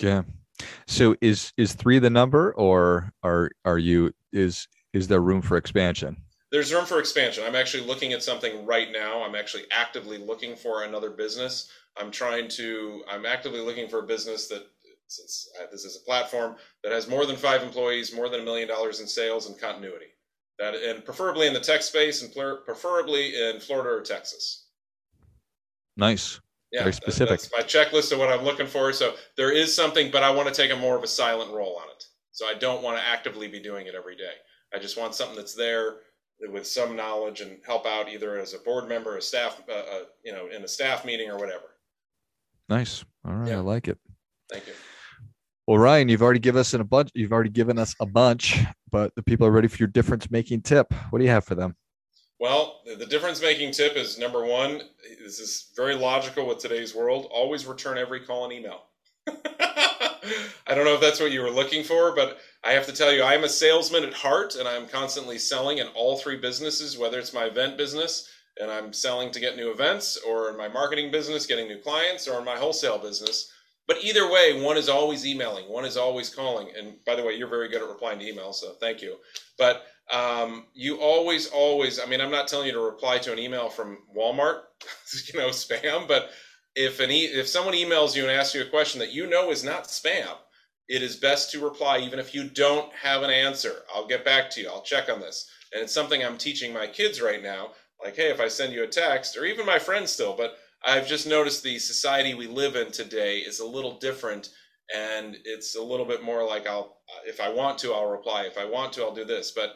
Yeah. 0.00 0.22
So 0.86 1.14
is 1.20 1.52
is 1.56 1.74
three 1.74 1.98
the 1.98 2.10
number, 2.10 2.52
or 2.54 3.12
are 3.22 3.50
are 3.64 3.78
you 3.78 4.12
is 4.32 4.66
is 4.92 5.08
there 5.08 5.20
room 5.20 5.42
for 5.42 5.56
expansion? 5.56 6.16
There's 6.50 6.72
room 6.72 6.86
for 6.86 6.98
expansion. 6.98 7.44
I'm 7.46 7.56
actually 7.56 7.84
looking 7.84 8.12
at 8.12 8.22
something 8.22 8.64
right 8.64 8.90
now. 8.90 9.22
I'm 9.22 9.34
actually 9.34 9.64
actively 9.70 10.16
looking 10.16 10.56
for 10.56 10.84
another 10.84 11.10
business. 11.10 11.68
I'm 11.98 12.10
trying 12.10 12.48
to. 12.48 13.02
I'm 13.10 13.26
actively 13.26 13.60
looking 13.60 13.88
for 13.88 14.00
a 14.00 14.06
business 14.06 14.48
that 14.48 14.66
since 15.08 15.48
uh, 15.60 15.66
this 15.70 15.84
is 15.84 15.96
a 15.96 16.04
platform 16.04 16.56
that 16.82 16.92
has 16.92 17.08
more 17.08 17.26
than 17.26 17.36
five 17.36 17.62
employees, 17.62 18.14
more 18.14 18.28
than 18.28 18.40
a 18.40 18.44
million 18.44 18.66
dollars 18.66 19.00
in 19.00 19.06
sales 19.06 19.48
and 19.48 19.60
continuity 19.60 20.06
that 20.58 20.74
and 20.74 21.04
preferably 21.04 21.46
in 21.46 21.52
the 21.52 21.60
tech 21.60 21.82
space 21.82 22.22
and 22.22 22.32
preferably 22.64 23.34
in 23.34 23.60
Florida 23.60 23.90
or 23.90 24.02
Texas. 24.02 24.66
Nice. 25.96 26.40
Yeah, 26.72 26.80
Very 26.80 26.92
specific. 26.92 27.40
That's 27.40 27.52
my 27.52 27.60
checklist 27.60 28.12
of 28.12 28.18
what 28.18 28.28
I'm 28.28 28.44
looking 28.44 28.66
for. 28.66 28.92
So 28.92 29.14
there 29.36 29.52
is 29.52 29.74
something, 29.74 30.10
but 30.10 30.22
I 30.22 30.30
want 30.30 30.48
to 30.48 30.54
take 30.54 30.72
a 30.72 30.76
more 30.76 30.96
of 30.96 31.04
a 31.04 31.06
silent 31.06 31.52
role 31.52 31.76
on 31.76 31.88
it. 31.88 32.04
So 32.32 32.46
I 32.46 32.54
don't 32.54 32.82
want 32.82 32.98
to 32.98 33.04
actively 33.04 33.48
be 33.48 33.60
doing 33.60 33.86
it 33.86 33.94
every 33.94 34.16
day. 34.16 34.34
I 34.74 34.78
just 34.78 34.98
want 34.98 35.14
something 35.14 35.36
that's 35.36 35.54
there 35.54 35.96
with 36.40 36.66
some 36.66 36.96
knowledge 36.96 37.40
and 37.40 37.58
help 37.64 37.86
out 37.86 38.08
either 38.10 38.38
as 38.38 38.52
a 38.52 38.58
board 38.58 38.88
member, 38.88 39.16
a 39.16 39.22
staff, 39.22 39.62
uh, 39.68 39.72
uh, 39.72 40.00
you 40.24 40.32
know, 40.32 40.48
in 40.48 40.62
a 40.64 40.68
staff 40.68 41.04
meeting 41.04 41.30
or 41.30 41.38
whatever. 41.38 41.76
Nice. 42.68 43.04
All 43.24 43.32
right, 43.32 43.48
yeah. 43.48 43.56
I 43.56 43.60
like 43.60 43.88
it. 43.88 43.98
Thank 44.50 44.66
you. 44.66 44.74
Well, 45.66 45.78
Ryan, 45.78 46.08
you've 46.08 46.22
already 46.22 46.38
given 46.38 46.60
us 46.60 46.74
a 46.74 46.84
bunch. 46.84 47.10
You've 47.14 47.32
already 47.32 47.50
given 47.50 47.76
us 47.76 47.96
a 47.98 48.06
bunch, 48.06 48.64
but 48.92 49.12
the 49.16 49.22
people 49.22 49.48
are 49.48 49.50
ready 49.50 49.66
for 49.66 49.78
your 49.78 49.88
difference 49.88 50.30
making 50.30 50.62
tip. 50.62 50.94
What 51.10 51.18
do 51.18 51.24
you 51.24 51.30
have 51.30 51.44
for 51.44 51.56
them? 51.56 51.74
Well, 52.38 52.82
the 52.84 53.06
difference 53.06 53.42
making 53.42 53.72
tip 53.72 53.96
is 53.96 54.16
number 54.16 54.44
one. 54.44 54.82
This 55.20 55.40
is 55.40 55.72
very 55.74 55.96
logical 55.96 56.46
with 56.46 56.58
today's 56.58 56.94
world. 56.94 57.26
Always 57.32 57.66
return 57.66 57.98
every 57.98 58.20
call 58.20 58.44
and 58.44 58.52
email. 58.52 58.82
I 59.26 60.74
don't 60.74 60.84
know 60.84 60.94
if 60.94 61.00
that's 61.00 61.18
what 61.18 61.32
you 61.32 61.42
were 61.42 61.50
looking 61.50 61.82
for, 61.82 62.14
but 62.14 62.38
I 62.62 62.70
have 62.70 62.86
to 62.86 62.92
tell 62.92 63.12
you, 63.12 63.24
I'm 63.24 63.42
a 63.42 63.48
salesman 63.48 64.04
at 64.04 64.14
heart, 64.14 64.54
and 64.54 64.68
I'm 64.68 64.86
constantly 64.86 65.38
selling 65.38 65.78
in 65.78 65.88
all 65.96 66.16
three 66.16 66.36
businesses. 66.36 66.96
Whether 66.96 67.18
it's 67.18 67.34
my 67.34 67.46
event 67.46 67.76
business 67.76 68.28
and 68.60 68.70
I'm 68.70 68.92
selling 68.92 69.32
to 69.32 69.40
get 69.40 69.56
new 69.56 69.70
events, 69.70 70.16
or 70.26 70.48
in 70.48 70.56
my 70.56 70.68
marketing 70.68 71.10
business, 71.10 71.44
getting 71.44 71.66
new 71.66 71.78
clients, 71.78 72.26
or 72.28 72.38
in 72.38 72.44
my 72.44 72.56
wholesale 72.56 72.98
business 72.98 73.50
but 73.86 74.02
either 74.02 74.30
way, 74.30 74.60
one 74.60 74.76
is 74.76 74.88
always 74.88 75.26
emailing, 75.26 75.68
one 75.68 75.84
is 75.84 75.96
always 75.96 76.28
calling. 76.28 76.68
And 76.76 76.96
by 77.04 77.14
the 77.14 77.24
way, 77.24 77.34
you're 77.34 77.48
very 77.48 77.68
good 77.68 77.82
at 77.82 77.88
replying 77.88 78.18
to 78.18 78.24
emails, 78.24 78.54
so 78.54 78.72
thank 78.80 79.00
you. 79.00 79.16
But 79.58 79.86
um, 80.12 80.66
you 80.74 80.96
always, 81.00 81.48
always, 81.48 82.00
I 82.00 82.06
mean, 82.06 82.20
I'm 82.20 82.30
not 82.30 82.48
telling 82.48 82.66
you 82.66 82.72
to 82.72 82.80
reply 82.80 83.18
to 83.18 83.32
an 83.32 83.38
email 83.38 83.68
from 83.68 83.98
Walmart, 84.16 84.60
you 85.32 85.38
know, 85.38 85.48
spam, 85.48 86.06
but 86.06 86.30
if 86.76 87.00
an 87.00 87.10
e- 87.10 87.24
if 87.24 87.48
someone 87.48 87.74
emails 87.74 88.14
you 88.14 88.22
and 88.22 88.30
asks 88.30 88.54
you 88.54 88.62
a 88.62 88.68
question 88.68 89.00
that 89.00 89.12
you 89.12 89.26
know 89.26 89.50
is 89.50 89.64
not 89.64 89.84
spam, 89.84 90.36
it 90.88 91.02
is 91.02 91.16
best 91.16 91.50
to 91.50 91.64
reply 91.64 91.98
even 91.98 92.18
if 92.18 92.34
you 92.34 92.48
don't 92.48 92.92
have 92.92 93.22
an 93.22 93.30
answer. 93.30 93.82
I'll 93.92 94.06
get 94.06 94.24
back 94.24 94.50
to 94.50 94.60
you. 94.60 94.68
I'll 94.68 94.82
check 94.82 95.08
on 95.08 95.20
this. 95.20 95.48
And 95.72 95.82
it's 95.82 95.92
something 95.92 96.22
I'm 96.22 96.38
teaching 96.38 96.72
my 96.72 96.86
kids 96.86 97.20
right 97.20 97.42
now. 97.42 97.70
Like, 98.02 98.14
hey, 98.14 98.30
if 98.30 98.40
I 98.40 98.48
send 98.48 98.72
you 98.72 98.84
a 98.84 98.88
text, 98.88 99.36
or 99.36 99.46
even 99.46 99.64
my 99.66 99.78
friends 99.78 100.12
still, 100.12 100.36
but 100.36 100.58
I've 100.86 101.08
just 101.08 101.26
noticed 101.26 101.62
the 101.64 101.78
society 101.80 102.34
we 102.34 102.46
live 102.46 102.76
in 102.76 102.92
today 102.92 103.38
is 103.38 103.58
a 103.58 103.66
little 103.66 103.98
different 103.98 104.50
and 104.94 105.36
it's 105.44 105.74
a 105.74 105.82
little 105.82 106.06
bit 106.06 106.22
more 106.22 106.46
like 106.46 106.68
I'll 106.68 106.98
if 107.26 107.40
I 107.40 107.48
want 107.52 107.78
to 107.78 107.92
I'll 107.92 108.08
reply. 108.08 108.44
If 108.44 108.56
I 108.56 108.64
want 108.64 108.92
to 108.94 109.02
I'll 109.02 109.14
do 109.14 109.24
this. 109.24 109.50
But 109.50 109.74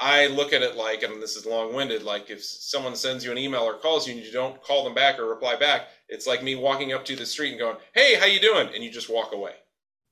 I 0.00 0.28
look 0.28 0.54
at 0.54 0.62
it 0.62 0.76
like 0.76 1.02
and 1.02 1.22
this 1.22 1.36
is 1.36 1.44
long-winded 1.44 2.02
like 2.02 2.30
if 2.30 2.42
someone 2.42 2.96
sends 2.96 3.24
you 3.24 3.32
an 3.32 3.38
email 3.38 3.62
or 3.62 3.74
calls 3.74 4.08
you 4.08 4.14
and 4.14 4.24
you 4.24 4.32
don't 4.32 4.60
call 4.62 4.82
them 4.82 4.94
back 4.94 5.18
or 5.18 5.28
reply 5.28 5.56
back 5.56 5.88
it's 6.08 6.26
like 6.26 6.42
me 6.42 6.56
walking 6.56 6.92
up 6.92 7.04
to 7.04 7.14
the 7.14 7.26
street 7.26 7.50
and 7.50 7.60
going 7.60 7.76
hey 7.94 8.14
how 8.14 8.26
you 8.26 8.40
doing? 8.40 8.68
And 8.74 8.82
you 8.82 8.90
just 8.90 9.10
walk 9.10 9.32
away. 9.32 9.52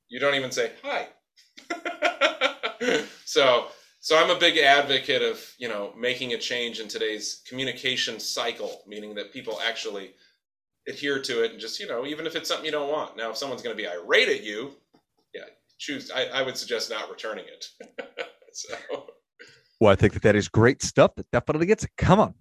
You 0.09 0.21
don't 0.21 0.35
even 0.35 0.53
say 0.53 0.73
hi. 0.83 1.09
So 3.25 3.69
so 4.03 4.19
I'm 4.19 4.31
a 4.31 4.39
big 4.39 4.59
advocate 4.59 5.23
of 5.23 5.41
you 5.59 5.69
know 5.69 5.93
making 5.97 6.33
a 6.33 6.39
change 6.39 6.81
in 6.81 6.89
today's 6.89 7.41
communication 7.49 8.19
cycle, 8.19 8.83
meaning 8.87 9.15
that 9.15 9.33
people 9.33 9.61
actually 9.65 10.11
adhere 10.89 11.23
to 11.23 11.45
it 11.45 11.53
and 11.53 11.61
just 11.61 11.79
you 11.79 11.87
know 11.87 12.05
even 12.05 12.27
if 12.27 12.35
it's 12.35 12.49
something 12.49 12.67
you 12.67 12.73
don't 12.73 12.91
want. 12.91 13.17
Now, 13.17 13.31
if 13.31 13.37
someone's 13.37 13.63
going 13.63 13.77
to 13.77 13.81
be 13.81 13.89
irate 13.89 14.29
at 14.29 14.43
you, 14.43 14.73
yeah, 15.33 15.45
choose. 15.79 16.11
I, 16.11 16.25
I 16.27 16.43
would 16.43 16.57
suggest 16.57 16.91
not 16.91 17.09
returning 17.09 17.45
it. 17.47 17.67
so. 18.53 18.75
Well, 19.81 19.93
I 19.93 19.95
think 19.95 20.15
that 20.15 20.23
that 20.23 20.35
is 20.35 20.49
great 20.49 20.83
stuff. 20.83 21.15
That 21.15 21.31
definitely 21.31 21.67
gets 21.67 21.85
it. 21.85 21.91
Come 21.97 22.19
on. 22.19 22.35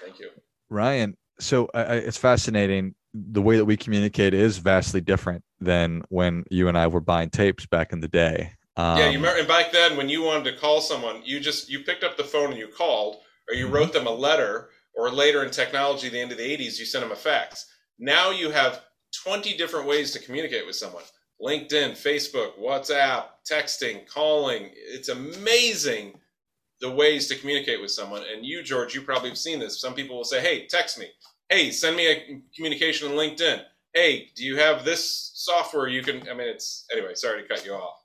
Thank 0.00 0.20
you, 0.20 0.30
Ryan. 0.70 1.16
So 1.40 1.66
uh, 1.74 1.86
it's 1.88 2.18
fascinating. 2.18 2.94
The 3.12 3.42
way 3.42 3.56
that 3.56 3.64
we 3.64 3.76
communicate 3.76 4.32
is 4.32 4.58
vastly 4.58 5.00
different 5.00 5.42
than 5.60 6.02
when 6.08 6.44
you 6.52 6.68
and 6.68 6.78
I 6.78 6.86
were 6.86 7.00
buying 7.00 7.30
tapes 7.30 7.66
back 7.66 7.92
in 7.92 7.98
the 7.98 8.08
day. 8.08 8.52
Um, 8.76 8.98
yeah, 8.98 9.08
you 9.08 9.18
remember, 9.18 9.38
and 9.38 9.48
back 9.48 9.70
then 9.72 9.96
when 9.96 10.08
you 10.08 10.22
wanted 10.22 10.50
to 10.50 10.58
call 10.58 10.80
someone, 10.80 11.22
you 11.24 11.38
just 11.38 11.70
you 11.70 11.80
picked 11.80 12.02
up 12.02 12.16
the 12.16 12.24
phone 12.24 12.50
and 12.50 12.58
you 12.58 12.68
called, 12.68 13.18
or 13.48 13.54
you 13.54 13.66
mm-hmm. 13.66 13.74
wrote 13.74 13.92
them 13.92 14.06
a 14.06 14.12
letter, 14.12 14.70
or 14.96 15.10
later 15.10 15.44
in 15.44 15.50
technology, 15.50 16.08
the 16.08 16.20
end 16.20 16.32
of 16.32 16.38
the 16.38 16.56
'80s, 16.56 16.78
you 16.78 16.84
sent 16.84 17.04
them 17.04 17.12
a 17.12 17.16
fax. 17.16 17.66
Now 17.98 18.30
you 18.30 18.50
have 18.50 18.82
20 19.22 19.56
different 19.56 19.86
ways 19.86 20.10
to 20.12 20.18
communicate 20.18 20.66
with 20.66 20.74
someone: 20.74 21.04
LinkedIn, 21.40 21.92
Facebook, 21.92 22.58
WhatsApp, 22.58 23.26
texting, 23.48 24.08
calling. 24.08 24.70
It's 24.74 25.08
amazing 25.08 26.18
the 26.80 26.90
ways 26.90 27.28
to 27.28 27.36
communicate 27.36 27.80
with 27.80 27.92
someone. 27.92 28.24
And 28.30 28.44
you, 28.44 28.62
George, 28.62 28.94
you 28.94 29.02
probably 29.02 29.28
have 29.28 29.38
seen 29.38 29.60
this. 29.60 29.80
Some 29.80 29.94
people 29.94 30.16
will 30.16 30.24
say, 30.24 30.40
"Hey, 30.40 30.66
text 30.66 30.98
me." 30.98 31.06
Hey, 31.48 31.70
send 31.70 31.94
me 31.94 32.10
a 32.10 32.40
communication 32.56 33.08
on 33.08 33.14
LinkedIn. 33.14 33.62
Hey, 33.92 34.30
do 34.34 34.42
you 34.42 34.56
have 34.56 34.84
this 34.84 35.30
software 35.34 35.86
you 35.86 36.02
can? 36.02 36.28
I 36.28 36.34
mean, 36.34 36.48
it's 36.48 36.86
anyway. 36.92 37.14
Sorry 37.14 37.42
to 37.42 37.48
cut 37.48 37.64
you 37.64 37.74
off. 37.74 38.03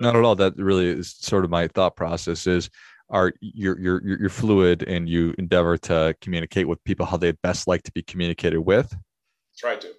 Not 0.00 0.16
at 0.16 0.24
all. 0.24 0.34
That 0.34 0.56
really 0.56 0.88
is 0.88 1.12
sort 1.12 1.44
of 1.44 1.50
my 1.50 1.68
thought 1.68 1.96
process 1.96 2.46
is 2.46 2.70
are 3.10 3.32
you're 3.40 3.78
you're 3.78 4.02
you're 4.04 4.30
fluid 4.30 4.82
and 4.84 5.08
you 5.08 5.34
endeavor 5.38 5.76
to 5.76 6.14
communicate 6.20 6.66
with 6.66 6.82
people 6.84 7.06
how 7.06 7.18
they 7.18 7.32
best 7.32 7.68
like 7.68 7.82
to 7.82 7.92
be 7.92 8.02
communicated 8.02 8.60
with. 8.60 8.96
Try 9.56 9.76
to. 9.76 9.92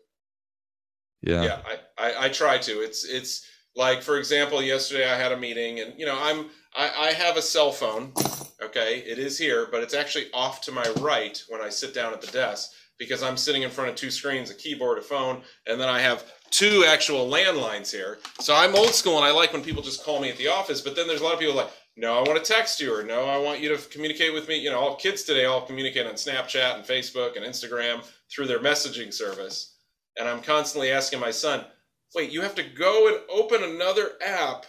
Yeah. 1.21 1.43
Yeah, 1.43 1.59
I, 1.65 2.05
I, 2.05 2.25
I 2.25 2.29
try 2.29 2.57
to. 2.57 2.81
It's 2.81 3.05
it's 3.05 3.47
like 3.75 4.01
for 4.01 4.17
example, 4.17 4.61
yesterday 4.61 5.09
I 5.09 5.15
had 5.15 5.31
a 5.31 5.37
meeting 5.37 5.79
and 5.79 5.93
you 5.97 6.05
know, 6.05 6.17
I'm 6.19 6.47
I, 6.75 6.91
I 7.07 7.13
have 7.13 7.37
a 7.37 7.41
cell 7.41 7.71
phone. 7.71 8.11
Okay, 8.61 8.99
it 9.05 9.19
is 9.19 9.37
here, 9.37 9.67
but 9.71 9.83
it's 9.83 9.93
actually 9.93 10.27
off 10.33 10.61
to 10.61 10.71
my 10.71 10.85
right 10.99 11.41
when 11.49 11.61
I 11.61 11.69
sit 11.69 11.93
down 11.93 12.13
at 12.13 12.21
the 12.21 12.31
desk 12.31 12.71
because 12.97 13.21
I'm 13.21 13.37
sitting 13.37 13.63
in 13.63 13.69
front 13.69 13.89
of 13.89 13.95
two 13.95 14.11
screens, 14.11 14.49
a 14.49 14.55
keyboard, 14.55 14.97
a 14.97 15.01
phone, 15.01 15.41
and 15.67 15.79
then 15.79 15.89
I 15.89 15.99
have 15.99 16.25
two 16.53 16.85
actual 16.87 17.27
landlines 17.27 17.91
here. 17.91 18.19
So 18.39 18.55
I'm 18.55 18.75
old 18.75 18.93
school 18.93 19.17
and 19.17 19.25
I 19.25 19.31
like 19.31 19.51
when 19.53 19.63
people 19.63 19.81
just 19.81 20.03
call 20.03 20.21
me 20.21 20.29
at 20.29 20.37
the 20.37 20.49
office. 20.49 20.81
But 20.81 20.95
then 20.95 21.07
there's 21.07 21.21
a 21.21 21.23
lot 21.23 21.33
of 21.33 21.39
people 21.39 21.55
like, 21.55 21.71
no, 21.97 22.17
I 22.17 22.21
want 22.21 22.43
to 22.43 22.53
text 22.53 22.79
you, 22.79 22.95
or 22.95 23.03
no, 23.03 23.25
I 23.25 23.37
want 23.37 23.59
you 23.59 23.75
to 23.75 23.89
communicate 23.89 24.33
with 24.33 24.47
me. 24.47 24.57
You 24.57 24.69
know, 24.69 24.79
all 24.79 24.95
kids 24.95 25.23
today 25.23 25.45
all 25.45 25.65
communicate 25.65 26.05
on 26.05 26.13
Snapchat 26.13 26.75
and 26.75 26.85
Facebook 26.85 27.35
and 27.37 27.45
Instagram 27.45 28.03
through 28.31 28.47
their 28.47 28.59
messaging 28.59 29.13
service. 29.13 29.75
And 30.17 30.27
I'm 30.27 30.41
constantly 30.41 30.91
asking 30.91 31.19
my 31.19 31.31
son, 31.31 31.65
wait, 32.15 32.31
you 32.31 32.41
have 32.41 32.55
to 32.55 32.63
go 32.63 33.07
and 33.07 33.17
open 33.29 33.63
another 33.63 34.11
app 34.25 34.65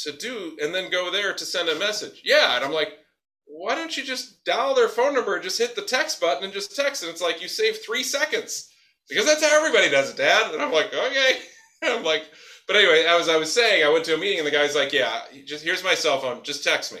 to 0.00 0.12
do, 0.12 0.56
and 0.60 0.74
then 0.74 0.90
go 0.90 1.10
there 1.10 1.32
to 1.32 1.44
send 1.44 1.68
a 1.68 1.78
message. 1.78 2.22
Yeah. 2.24 2.56
And 2.56 2.64
I'm 2.64 2.72
like, 2.72 2.98
why 3.46 3.74
don't 3.74 3.96
you 3.96 4.02
just 4.02 4.44
dial 4.44 4.74
their 4.74 4.88
phone 4.88 5.14
number 5.14 5.34
and 5.34 5.42
just 5.42 5.58
hit 5.58 5.76
the 5.76 5.82
text 5.82 6.20
button 6.20 6.44
and 6.44 6.52
just 6.52 6.74
text? 6.74 7.02
And 7.02 7.10
it's 7.10 7.22
like 7.22 7.40
you 7.40 7.48
save 7.48 7.78
three 7.78 8.02
seconds 8.02 8.70
because 9.08 9.26
that's 9.26 9.42
how 9.42 9.56
everybody 9.56 9.90
does 9.90 10.10
it, 10.10 10.16
Dad. 10.16 10.52
And 10.52 10.62
I'm 10.62 10.72
like, 10.72 10.92
okay. 10.94 11.38
I'm 11.82 12.04
like, 12.04 12.24
but 12.66 12.76
anyway, 12.76 13.04
as 13.06 13.28
I 13.28 13.36
was 13.36 13.52
saying, 13.52 13.84
I 13.84 13.92
went 13.92 14.04
to 14.06 14.14
a 14.14 14.18
meeting 14.18 14.38
and 14.38 14.46
the 14.46 14.50
guy's 14.50 14.74
like, 14.74 14.92
yeah, 14.92 15.22
just 15.44 15.64
here's 15.64 15.84
my 15.84 15.94
cell 15.94 16.18
phone, 16.20 16.42
just 16.42 16.64
text 16.64 16.94
me. 16.94 17.00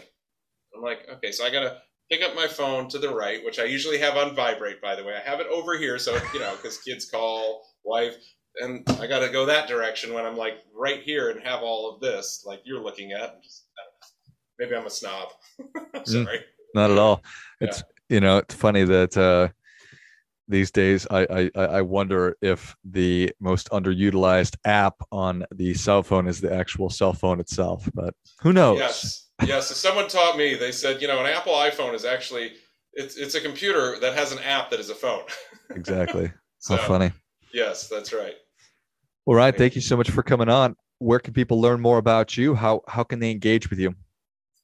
I'm 0.76 0.82
like, 0.82 1.08
okay, 1.14 1.32
so 1.32 1.44
I 1.44 1.50
gotta 1.50 1.78
pick 2.10 2.22
up 2.22 2.34
my 2.34 2.46
phone 2.46 2.88
to 2.90 2.98
the 2.98 3.14
right, 3.14 3.42
which 3.44 3.58
I 3.58 3.64
usually 3.64 3.98
have 3.98 4.16
on 4.16 4.34
vibrate, 4.34 4.82
by 4.82 4.94
the 4.94 5.04
way. 5.04 5.14
I 5.14 5.28
have 5.28 5.40
it 5.40 5.46
over 5.46 5.78
here, 5.78 5.98
so 5.98 6.18
you 6.34 6.40
know, 6.40 6.54
because 6.56 6.78
kids 6.78 7.08
call, 7.08 7.64
wife, 7.84 8.16
and 8.60 8.86
I 9.00 9.06
gotta 9.06 9.30
go 9.30 9.46
that 9.46 9.68
direction 9.68 10.12
when 10.12 10.26
I'm 10.26 10.36
like 10.36 10.58
right 10.74 11.00
here 11.02 11.30
and 11.30 11.40
have 11.42 11.62
all 11.62 11.94
of 11.94 12.00
this, 12.00 12.44
like 12.46 12.60
you're 12.64 12.82
looking 12.82 13.12
at. 13.12 13.42
Just, 13.42 13.64
maybe 14.58 14.74
I'm 14.76 14.86
a 14.86 14.90
snob. 14.90 15.28
Mm, 16.06 16.26
Not 16.74 16.90
at 16.90 16.98
all. 16.98 17.22
It's 17.60 17.78
yeah. 17.78 18.16
you 18.16 18.20
know, 18.20 18.38
it's 18.38 18.54
funny 18.54 18.84
that. 18.84 19.16
uh 19.16 19.48
these 20.54 20.70
days 20.70 21.06
I, 21.10 21.50
I 21.56 21.60
i 21.78 21.82
wonder 21.82 22.36
if 22.40 22.76
the 22.84 23.32
most 23.40 23.68
underutilized 23.70 24.56
app 24.64 24.94
on 25.10 25.44
the 25.52 25.74
cell 25.74 26.02
phone 26.04 26.28
is 26.28 26.40
the 26.40 26.54
actual 26.54 26.90
cell 26.90 27.12
phone 27.12 27.40
itself 27.40 27.90
but 27.92 28.14
who 28.40 28.52
knows? 28.52 28.78
Yes 28.78 29.24
yes. 29.42 29.68
So 29.68 29.74
someone 29.74 30.08
taught 30.08 30.36
me 30.36 30.54
they 30.54 30.72
said 30.72 31.02
you 31.02 31.08
know 31.08 31.20
an 31.20 31.26
apple 31.26 31.54
iphone 31.54 31.94
is 31.94 32.04
actually 32.04 32.52
it's 32.92 33.16
it's 33.16 33.34
a 33.34 33.40
computer 33.40 33.98
that 34.00 34.14
has 34.14 34.32
an 34.32 34.38
app 34.40 34.70
that 34.70 34.80
is 34.80 34.90
a 34.90 34.94
phone. 34.94 35.24
Exactly. 35.70 36.30
So, 36.58 36.76
how 36.76 36.86
funny. 36.86 37.10
yes 37.52 37.88
that's 37.88 38.12
right. 38.12 38.34
All 39.24 39.34
right 39.34 39.56
thank 39.56 39.74
you 39.74 39.80
so 39.80 39.96
much 39.96 40.10
for 40.10 40.22
coming 40.22 40.50
on. 40.50 40.76
Where 40.98 41.18
can 41.18 41.32
people 41.32 41.60
learn 41.60 41.80
more 41.80 41.98
about 41.98 42.36
you? 42.36 42.54
How 42.54 42.82
how 42.86 43.02
can 43.02 43.18
they 43.18 43.30
engage 43.30 43.70
with 43.70 43.78
you? 43.78 43.94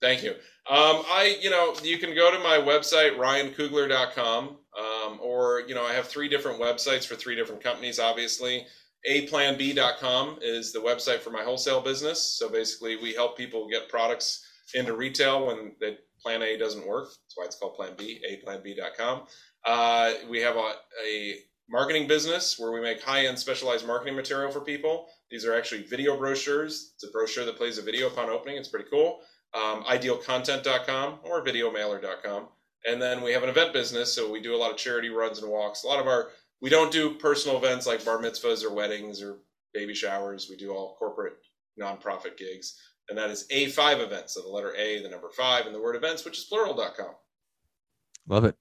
Thank 0.00 0.22
you. 0.22 0.30
Um, 0.70 1.02
I, 1.08 1.36
you 1.40 1.50
know, 1.50 1.74
you 1.82 1.98
can 1.98 2.14
go 2.14 2.30
to 2.30 2.38
my 2.38 2.58
website, 2.58 3.16
ryankugler.com, 3.16 4.56
um, 4.78 5.18
or, 5.22 5.62
you 5.66 5.74
know, 5.74 5.84
I 5.84 5.92
have 5.92 6.06
three 6.06 6.28
different 6.28 6.60
websites 6.60 7.06
for 7.06 7.14
three 7.14 7.34
different 7.34 7.62
companies, 7.62 7.98
obviously. 7.98 8.66
aplanb.com 9.08 10.38
is 10.42 10.72
the 10.72 10.78
website 10.78 11.20
for 11.20 11.30
my 11.30 11.42
wholesale 11.42 11.80
business. 11.80 12.22
So 12.22 12.48
basically, 12.48 12.96
we 12.96 13.14
help 13.14 13.36
people 13.36 13.68
get 13.68 13.88
products 13.88 14.44
into 14.74 14.94
retail 14.94 15.46
when 15.46 15.72
the 15.80 15.98
plan 16.22 16.42
A 16.42 16.56
doesn't 16.58 16.86
work. 16.86 17.08
That's 17.08 17.36
why 17.36 17.44
it's 17.44 17.56
called 17.56 17.74
Plan 17.74 17.92
B, 17.96 18.22
aplanb.com. 18.30 19.22
Uh, 19.64 20.12
we 20.28 20.40
have 20.40 20.56
a, 20.56 20.72
a 21.04 21.34
marketing 21.68 22.06
business 22.06 22.58
where 22.58 22.72
we 22.72 22.80
make 22.80 23.02
high-end 23.02 23.38
specialized 23.38 23.86
marketing 23.86 24.16
material 24.16 24.50
for 24.50 24.60
people. 24.60 25.08
These 25.30 25.44
are 25.44 25.54
actually 25.54 25.82
video 25.82 26.16
brochures. 26.16 26.92
It's 26.94 27.04
a 27.04 27.10
brochure 27.10 27.44
that 27.44 27.56
plays 27.56 27.78
a 27.78 27.82
video 27.82 28.06
upon 28.06 28.28
opening. 28.28 28.56
It's 28.56 28.68
pretty 28.68 28.88
cool 28.90 29.20
um, 29.54 29.84
idealcontent.com 29.84 31.20
or 31.24 31.44
videomailer.com. 31.44 32.48
And 32.86 33.00
then 33.00 33.22
we 33.22 33.32
have 33.32 33.42
an 33.42 33.48
event 33.48 33.72
business, 33.72 34.12
so 34.12 34.30
we 34.30 34.40
do 34.40 34.54
a 34.54 34.56
lot 34.56 34.70
of 34.70 34.76
charity 34.76 35.10
runs 35.10 35.42
and 35.42 35.50
walks. 35.50 35.84
A 35.84 35.86
lot 35.86 36.00
of 36.00 36.06
our 36.06 36.30
we 36.62 36.70
don't 36.70 36.92
do 36.92 37.14
personal 37.14 37.56
events 37.56 37.86
like 37.86 38.04
bar 38.04 38.18
mitzvahs 38.18 38.64
or 38.64 38.72
weddings 38.72 39.22
or 39.22 39.38
baby 39.72 39.94
showers. 39.94 40.48
We 40.50 40.56
do 40.56 40.72
all 40.72 40.96
corporate 40.98 41.34
nonprofit 41.80 42.36
gigs, 42.36 42.76
and 43.08 43.16
that 43.16 43.30
is 43.30 43.46
A5 43.52 44.04
events. 44.04 44.34
So 44.34 44.42
the 44.42 44.48
letter 44.48 44.74
A, 44.76 45.02
the 45.02 45.08
number 45.08 45.30
five, 45.30 45.66
and 45.66 45.74
the 45.74 45.80
word 45.80 45.96
events, 45.96 46.24
which 46.24 46.38
is 46.38 46.44
plural.com. 46.44 47.14
Love 48.28 48.44
it. 48.44 48.56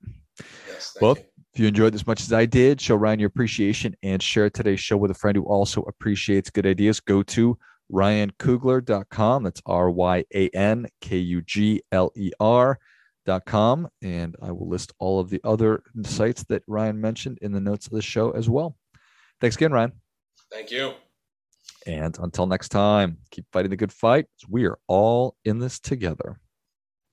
Yes. 0.67 0.97
well, 1.01 1.17
you. 1.17 1.23
if 1.53 1.59
you 1.59 1.67
enjoyed 1.67 1.93
as 1.93 2.07
much 2.07 2.21
as 2.21 2.31
I 2.31 2.45
did, 2.45 2.79
show 2.79 2.95
Ryan 2.95 3.19
your 3.19 3.27
appreciation 3.27 3.95
and 4.03 4.23
share 4.23 4.49
today's 4.49 4.79
show 4.79 4.95
with 4.95 5.11
a 5.11 5.15
friend 5.15 5.35
who 5.35 5.43
also 5.43 5.81
appreciates 5.83 6.49
good 6.49 6.65
ideas. 6.65 7.01
Go 7.01 7.23
to 7.23 7.57
ryankugler.com. 7.91 9.43
That's 9.43 9.61
R 9.65 9.91
Y 9.91 10.23
A 10.33 10.49
N 10.49 10.87
K 11.01 11.17
U 11.17 11.41
G 11.41 11.81
L 11.91 12.11
E 12.15 12.31
R.com. 13.29 13.87
And 14.01 14.35
I 14.41 14.51
will 14.51 14.67
list 14.67 14.93
all 14.99 15.19
of 15.19 15.29
the 15.29 15.41
other 15.43 15.83
sites 16.03 16.43
that 16.49 16.63
Ryan 16.67 16.99
mentioned 16.99 17.39
in 17.41 17.51
the 17.51 17.61
notes 17.61 17.87
of 17.87 17.93
the 17.93 18.01
show 18.01 18.31
as 18.31 18.49
well. 18.49 18.75
Thanks 19.41 19.55
again, 19.55 19.71
Ryan. 19.71 19.93
Thank 20.51 20.71
you. 20.71 20.93
And 21.85 22.17
until 22.19 22.45
next 22.45 22.69
time, 22.69 23.17
keep 23.31 23.45
fighting 23.51 23.69
the 23.69 23.77
good 23.77 23.93
fight. 23.93 24.25
We 24.47 24.65
are 24.65 24.77
all 24.87 25.35
in 25.45 25.59
this 25.59 25.79
together. 25.79 26.39